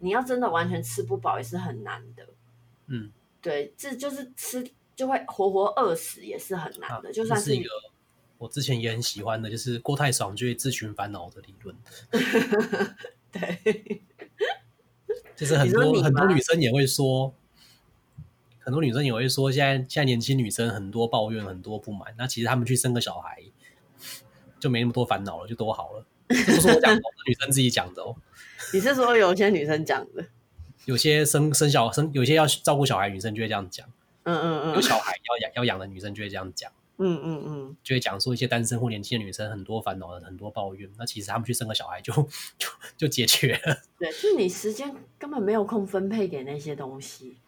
[0.00, 2.26] 你要真的完全吃不饱也是很难的。
[2.88, 3.08] 嗯，
[3.40, 7.08] 对，这就是吃就会活活饿死也是很难的。
[7.08, 7.70] 啊、就算是，是一个
[8.38, 11.76] 我之前也很喜欢的，就是过太爽就会自寻烦恼的理论。
[13.32, 14.02] 对，
[15.36, 17.34] 就是很多很多女生也会说，
[18.60, 23.42] 很多女生也会说，现在现在年轻女生很多抱怨，很多不满，那其实她们去生个小孩。
[24.60, 26.06] 就没那么多烦恼了，就都好了。
[26.28, 28.14] 这不是我讲的，是 女生自己讲的哦。
[28.72, 30.24] 你是说有些女生讲的？
[30.84, 33.84] 有些生生小生，有些要照顾小孩，女生就会这样讲。
[34.24, 34.74] 嗯嗯嗯。
[34.74, 36.70] 有小孩要养要养的女生就会这样讲。
[36.98, 37.76] 嗯嗯嗯。
[37.82, 40.90] 就会讲说一些单身或年轻的女生很多烦恼的，很多抱怨。
[40.98, 42.12] 那其实他们去生个小孩就
[42.58, 43.82] 就就解决了。
[43.98, 47.38] 对，就是你时间根本没有空分配给那些东西。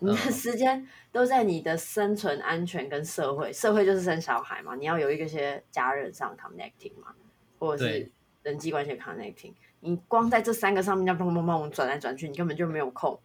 [0.00, 7.12] 你的时间都在你的生存安全跟社会，社会就是生小孩嘛，你要有一个些家人上 connecting 嘛，
[7.58, 8.08] 或者是
[8.44, 13.18] 人际关系 connecting，你光在这三个上面，要砰砰砰转来转去，你根本就没有空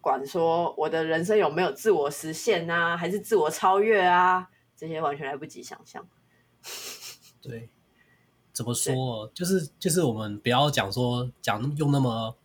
[0.00, 6.06] 管说我的人生有没有自我实现啊，还是自我超越啊，这些完全来不及想象。
[7.40, 7.70] 对，
[8.52, 9.30] 怎么说？
[9.34, 12.36] 就是就是我们不要讲说讲用那么。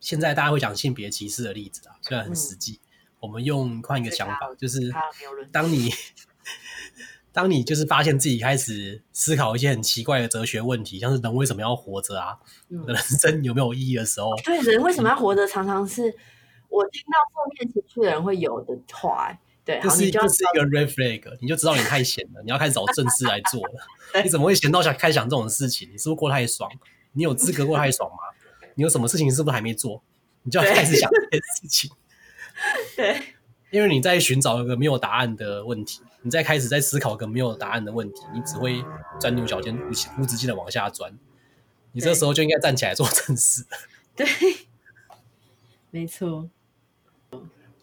[0.00, 2.72] 现在大家会讲性别歧视的例子啊，虽然很实际。
[2.72, 4.92] 嗯、我们用换一个想法，就是
[5.50, 5.90] 当你
[7.32, 12.38] 当你就是发现自己开始思考一些很奇怪的哲学问题，像是人为什么要活着啊，
[12.68, 16.14] 嗯、人生有没有意义的时候，对，人为什么要活着，常常是
[16.74, 19.38] 我听到负面情绪的人会有的话。
[19.64, 23.86] 对，这是这是一个 red flag，你就知道你太闲了，你要开始找正事来做了。
[24.22, 25.88] 你怎么会闲到想开始想这种事情？
[25.90, 26.70] 你是不是过太爽？
[27.12, 28.18] 你有资格过太爽吗？
[28.74, 30.02] 你有什么事情是不是还没做？
[30.42, 31.90] 你就要开始想这件事情。
[32.94, 33.22] 对，
[33.70, 36.02] 因为你在寻找一个没有答案的问题。
[36.20, 38.84] 你在开始在思考一个没有答案的问题，你只会
[39.18, 39.88] 钻牛角尖，无
[40.20, 41.16] 无止境的往下钻。
[41.92, 43.64] 你这时候就应该站起来做正事。
[44.14, 44.26] 对，
[45.90, 46.50] 没错。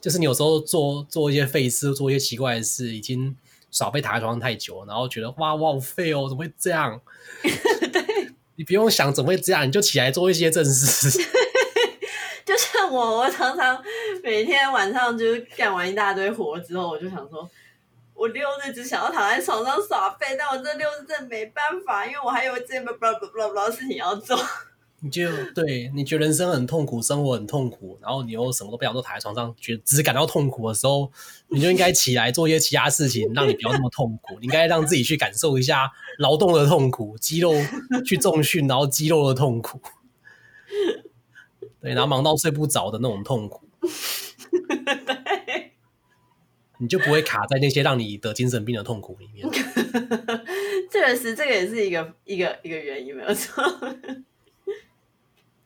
[0.01, 3.35] 就是你有时候做做一些废事，做一些奇怪的事，已经
[3.71, 6.99] 耍被躺在床上太久，然后觉得哇，我好废哦，怎么会这样？
[7.43, 11.09] 对，你不用想怎么会这样，你就起来做一些正事。
[12.43, 13.81] 就像我，我常常
[14.23, 17.49] 每天晚上就是干完一大堆活之后，我就想说。
[18.13, 24.37] 我六日只想要躺在床上耍废，但我这六日真的没办法，因为我还有这么 blah blah blah blah 的事情要做。
[25.03, 31.11] 你就对，你觉得人生很痛苦，生活很痛苦，然后你又什么都不想做，躺在床上，觉得只感到痛苦的时候，
[31.47, 34.37] 你就应该起来做一些其他事情，让你不要那么痛苦。
[34.39, 37.51] 你应该让自己去感受一下劳动的痛苦，肌肉
[38.05, 39.81] 去重训，然后肌肉的痛苦。
[41.81, 43.67] 对，然后忙到睡不着的那种痛苦。
[46.77, 49.49] 你就不会卡在那些让你得精神病的痛苦里面。
[50.91, 53.63] 确实，这个也是一个一个一个原因，没有错。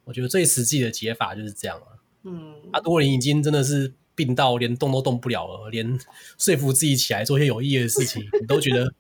[0.06, 2.00] 我觉得最实际的解法就是这样啊。
[2.24, 6.00] 嗯，啊，如果你已经真的是病到连动都动不了了，连
[6.38, 8.94] 说服自己起来做一些有意义的事情，你都觉得。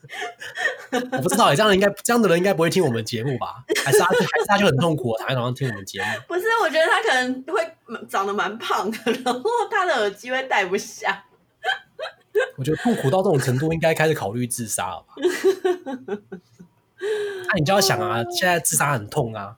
[1.12, 3.64] 我不知道，这样应该这样的人应该不会听我们节目吧？
[3.84, 6.06] 还是他，还是他就很痛苦，躺在床上听我们节目？
[6.28, 7.60] 不是，我觉得他可能会
[8.08, 11.24] 长得蛮胖的，然后他的耳机会戴不下。
[12.56, 15.14] 我觉得痛苦到这种程度，应该开始考虑自杀了吧？
[17.48, 19.56] 那、啊、你就要想啊，现在自杀很痛啊，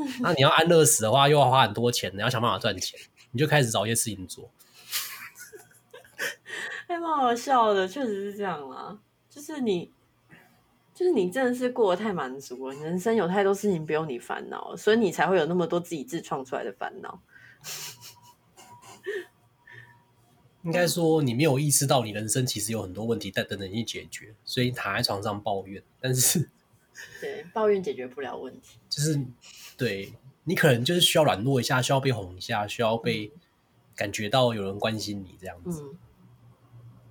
[0.20, 2.98] 那你要安乐死的话，又要花很多钱，你要想办法赚钱，
[3.32, 4.50] 你就开始找一些事情做。
[6.88, 8.98] 还蛮好笑的，确实是这样啦。
[9.28, 9.92] 就是你，
[10.94, 12.74] 就是你，真的是过得太满足了。
[12.74, 17.20] 你人生有太多事情不用你烦恼，所以你才会有那么多自己自创出来的烦恼。
[20.62, 25.82] 应该说，你没有意识到你人生其实有很多问题在等着你解决，所以你躺在床上抱怨。
[26.00, 26.50] 但是，
[27.18, 28.78] 对，抱怨解决不了问题。
[28.90, 29.18] 就是，
[29.80, 30.12] 对，
[30.44, 33.32] 你可能就是需要软弱一下，需要被哄一下，需要被
[33.96, 35.82] 感觉到有人关心你这样子。
[35.82, 35.98] 嗯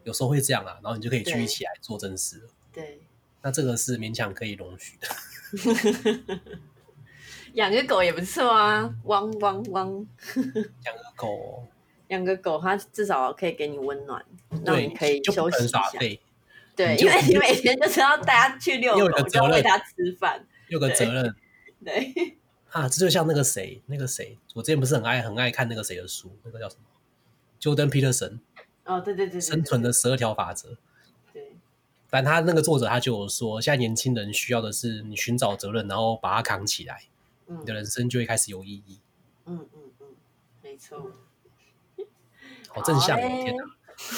[0.06, 2.50] 有时候会这样啊，然后你就可以聚起来做正事了。
[2.74, 3.02] 对，
[3.44, 6.40] 那这个是勉强可以容许的。
[7.54, 10.08] 养个狗也不错啊，汪汪汪！
[10.86, 11.68] 养个狗，
[12.08, 14.26] 养个狗，它至少可以给你温暖，
[14.66, 15.84] 让你可以休息一下。
[16.76, 21.36] 对，因为你每天就是要带它去遛狗，就要喂它吃饭，有个责任。
[21.86, 22.39] 对
[22.72, 26.82] 啊，这就像那个谁，那个谁，我之前不是很爱很爱看那个谁的书，那个叫什么
[27.60, 28.40] ？Jordan Peterson。
[28.86, 30.78] 哦，对对对，生存的十二条法则。
[31.34, 31.56] 对，
[32.08, 37.04] 反正他那个作者他就有说，现在年轻人需要的是你寻找责任，然后把它扛起来，
[37.46, 39.00] 你的人生就会开始有意义。
[39.46, 40.08] 嗯嗯嗯，
[40.62, 41.12] 没错。
[42.70, 43.64] 好正向，天哪！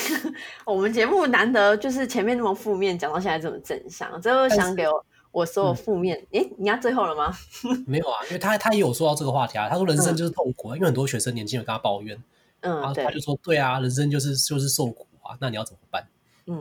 [0.65, 6.27] 我们节目难得就是前面那么负面，讲到现在这么正向，最后想给我我所有负面。
[6.31, 7.33] 哎，你要最后了吗？
[7.87, 12.21] 没有啊，因为他他也有说到这个话题啊，他说人生就是痛苦啊，因为很多学生年轻人跟他抱怨。
[12.61, 16.07] 嗯，然后他就说：“对啊，人生就是就是受苦啊，那你要怎么办？
[16.45, 16.55] 嗯，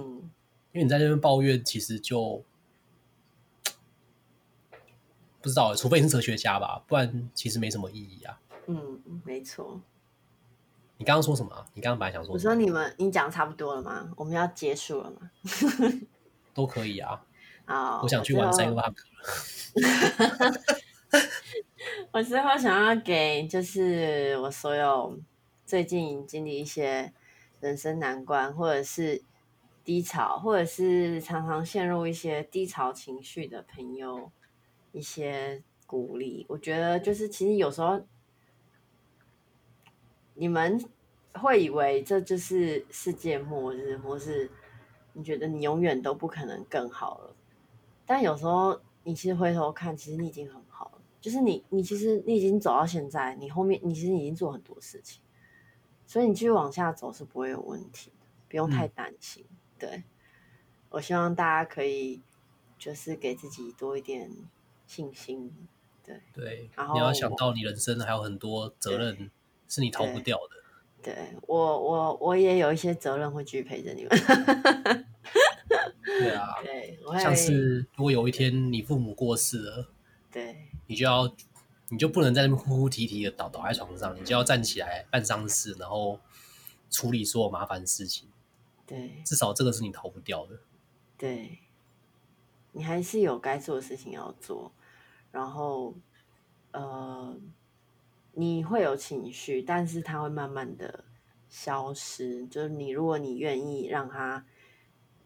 [0.72, 2.42] 因为你在这边抱怨，其实就
[5.42, 9.78] 不知道，除非你是哲学家吧，不然其实没什么意义啊。”嗯，没错。
[10.96, 11.50] 你刚刚说什么？
[11.74, 12.50] 你刚刚本来想说什么？
[12.50, 14.10] 我说你们，你讲差不多了吗？
[14.16, 15.30] 我们要结束了吗？
[16.54, 17.22] 都可以啊。
[17.70, 19.06] 啊，我想去玩赛洛克。
[22.12, 25.18] 我之后想要给，就是我所有。
[25.64, 27.12] 最近经历一些
[27.60, 29.22] 人生难关，或者是
[29.84, 34.32] 低潮，或者是常常陷入一些低潮情绪的朋友，
[34.90, 36.44] 一些鼓励。
[36.48, 38.04] 我觉得就是，其实有时候
[40.34, 40.84] 你们
[41.34, 44.50] 会以为这就是世界末日，或是
[45.12, 47.36] 你觉得你永远都不可能更好了。
[48.10, 51.00] 但有时候你其实回头看，其实你已经很好了。
[51.20, 55.22] 就是你，你其实你已经走到现在，你后面你其实已经做很多事情。
[56.08, 59.46] 所以你继续往下走是不会有问题的，不用太担心。
[59.48, 60.02] 嗯、对，
[60.88, 62.20] 我希望大家可以
[62.76, 64.28] 就是给自己多一点
[64.88, 65.68] 信心。
[66.02, 69.30] 对对，然后你要想到你人生还有很多责任
[69.68, 70.56] 是你逃不掉的。
[71.00, 74.10] 对，对我我我也有一些责任会继续陪着你们。
[76.20, 79.88] 对啊，对，像是如果有一天你父母过世了，
[80.30, 81.32] 对，你就要，
[81.88, 86.20] 你就不能在那边哭哭啼啼的倒倒在床上，你就要站起来办丧事，然后
[86.90, 88.28] 处理所有麻烦事情。
[88.86, 90.58] 对，至少这个是你逃不掉的。
[91.16, 91.58] 对，
[92.72, 94.72] 你还是有该做的事情要做，
[95.30, 95.94] 然后，
[96.72, 97.36] 呃，
[98.32, 101.04] 你会有情绪，但是它会慢慢的
[101.48, 102.46] 消失。
[102.46, 104.44] 就是你，如果你愿意让它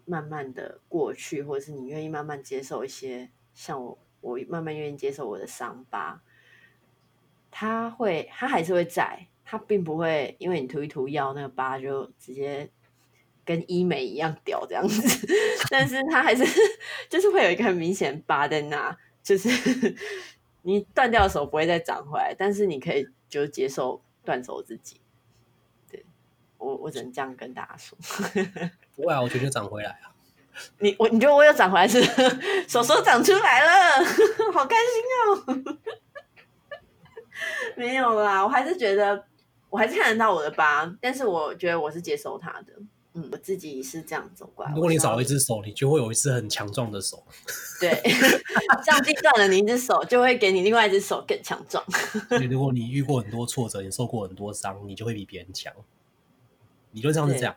[0.05, 6.23] 慢慢的过去，或者是你愿意慢慢接受一些，像我，我慢慢愿意接受我的伤疤，
[7.51, 12.71] 它会，它还是会在，它并不会因为你涂一涂药，那个疤就直接。
[13.47, 15.29] 跟医美一样屌这样子，
[15.69, 16.43] 但是它还是
[17.11, 19.51] 就是会有一个很明显疤在那，就是
[20.65, 24.99] 你断掉的手不会再长回来，但是你可以就接受断手自己。
[25.91, 26.07] 对，
[26.57, 27.99] 我我只能这样跟大家说。
[28.97, 30.12] 不会啊，我觉得长回来啊。
[30.78, 32.01] 你我你觉得我有长回来是
[32.68, 34.05] 手手长出来了，
[34.55, 35.76] 好开心哦。
[37.76, 39.24] 没有啦，我还是觉得
[39.68, 42.72] 我还是看得到我的疤，但是我觉得我是接受它的。
[43.16, 44.72] 嗯，我自己是这样走过来。
[44.74, 47.24] 如果你少了一只手，你就会有一只很强壮的手。
[47.80, 47.90] 对，
[48.84, 51.84] 上帝断了你一只手，就会给你另外一只手更强壮。
[52.28, 55.72] 所以，如果你遇过很多挫折，你受过很多伤，你就会比别人强。
[56.90, 57.55] 理论上是这样。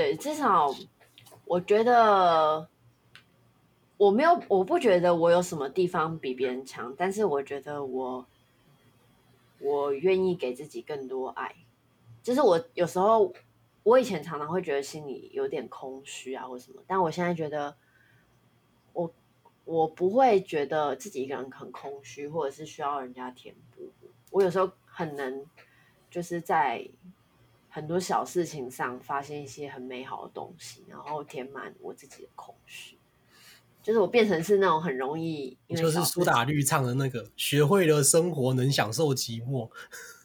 [0.00, 0.74] 对，至少
[1.44, 2.66] 我觉得
[3.98, 8.24] 我没有，我不觉得我有什么地方比别人强，但是我觉得我
[9.58, 11.54] 我愿意给自己更多爱。
[12.22, 13.34] 就是我有时候。
[13.82, 17.74] 我以前常常会觉得心里有点空虚啊，或什么，但我现在觉得
[18.92, 19.10] 我
[19.64, 23.90] 我不会觉得自己一个人很空虚，或者是需要人家填补。
[24.30, 25.46] 我有时候很能
[26.10, 26.86] 就是在
[27.70, 32.98] 很多小事情上发现一些很美好的东西，然后填满我自己的空虚。
[33.82, 39.70] 就是我变成是那种很容易，就是苏打绿唱的那个，学会了生活能享受寂寞。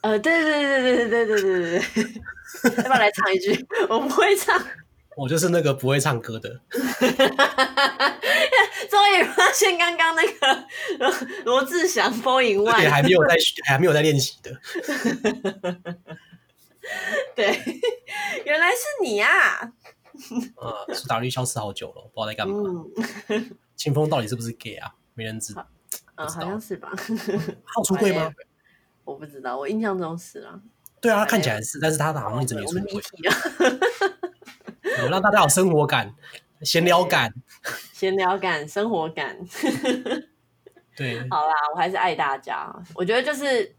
[0.01, 3.65] 呃，对对对对对对对对对， 要不要来唱一句？
[3.87, 4.61] 我不会唱，
[5.15, 6.49] 我就是那个不会唱歌的。
[8.89, 10.67] 终于发现刚刚那个
[11.45, 12.21] 罗志祥 in
[12.59, 13.35] one，也还没有在
[13.65, 14.59] 还没有在练习的。
[17.35, 17.45] 对，
[18.45, 19.73] 原来是你啊！
[20.55, 22.85] 呃，苏打绿消失好久了，不知道在干嘛。
[23.75, 24.93] 清风到底是不是 gay 啊？
[25.13, 25.67] 没人知道。
[26.15, 26.91] 嗯，好像是吧。
[26.95, 27.03] 他
[27.77, 28.31] 有出柜吗？
[29.03, 30.59] 我不知道，我印象中是啊。
[31.01, 33.01] 对啊，他看起来是，但是他好像一直没出柜。
[35.03, 36.15] 我让大家有生活感、
[36.61, 37.33] 闲聊感、
[37.91, 39.37] 闲聊感、生活感。
[40.95, 42.73] 对，好啦，我还是爱大家。
[42.95, 43.75] 我觉得就是，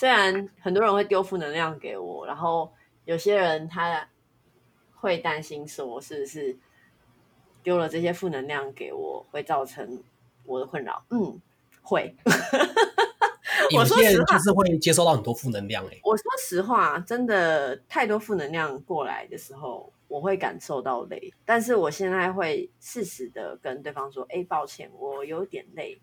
[0.00, 2.72] 虽然很多人会丢负能量给我，然后
[3.04, 4.08] 有些人他。
[5.02, 6.58] 会担心说是不是
[7.62, 10.02] 丢了这些负能量给我，会造成
[10.44, 11.02] 我的困扰？
[11.08, 11.40] 嗯，
[11.80, 12.14] 会。
[13.74, 15.82] 我说实话，就是会接收到很多负能量。
[15.86, 21.32] 哎，我说实话，真的太多负能量过来的时候，我会感受到累。
[21.46, 25.98] 但是我现在会适时的跟对方说：“哎，抱歉，我有点累。”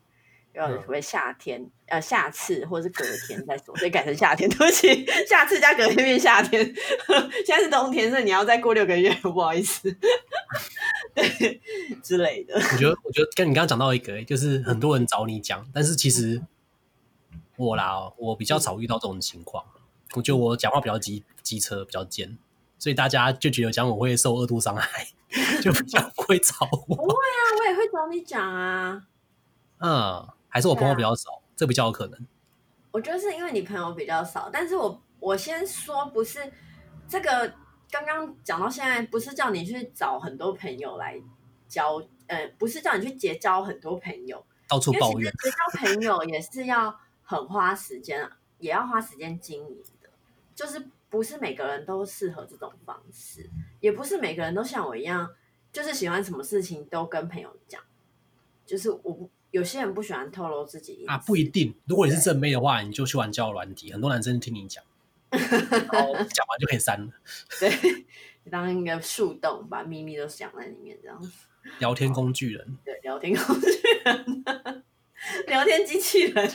[0.53, 4.49] 要准备夏天，呃，下次或者是隔天再说，所以改成夏天。
[4.51, 6.65] 对不起，下次加隔天变夏天。
[7.45, 9.95] 现在是冬天，所以你要再过六个月， 不好意思。
[11.13, 11.61] 对，
[12.01, 12.55] 之类的。
[12.55, 16.41] 我觉得，我觉得跟你刚刚讲到一个，就是很多人找你讲，但是其实
[17.55, 19.63] 我啦，我比较少遇到这种情况。
[20.13, 22.37] 我觉得我讲话比较机机车，比较贱，
[22.79, 25.07] 所以大家就觉得讲我会受二度伤害，
[25.61, 26.55] 就比较不会找
[26.87, 26.95] 我。
[26.95, 29.03] 不会啊，我也会找你讲啊。
[29.79, 30.27] 嗯。
[30.57, 32.19] 还是我朋友比较少，啊、这比较有可能。
[32.89, 36.51] 我觉得是因为你朋友比较少，但是我我先说不是
[37.07, 37.53] 这个，
[37.91, 41.21] 刚刚讲到现在，不是叫你去找很多朋友来
[41.67, 45.31] 交，呃，不是叫你去结交很多朋友，到处抱怨。
[45.31, 48.27] 结交朋友也是要很花时间，
[48.57, 50.09] 也要花时间经营的，
[50.55, 53.47] 就是不是每个人都适合这种方式，
[53.79, 55.29] 也不是每个人都像我一样，
[55.71, 57.79] 就是喜欢什么事情都跟朋友讲，
[58.65, 59.29] 就是我。
[59.57, 61.73] 有些人不喜欢透露自己啊，不一定。
[61.85, 64.83] 如果你是正妹的话，你就去玩交友软体，很多男生听你讲，
[65.31, 65.39] 然
[65.87, 67.11] 后讲完就可以删了。
[67.59, 68.05] 对，
[68.51, 71.19] 当一个树洞，把秘密都想在里面，这样。
[71.79, 73.67] 聊天工具人，对，聊天工具
[74.05, 74.43] 人，
[75.47, 76.51] 聊天机器人。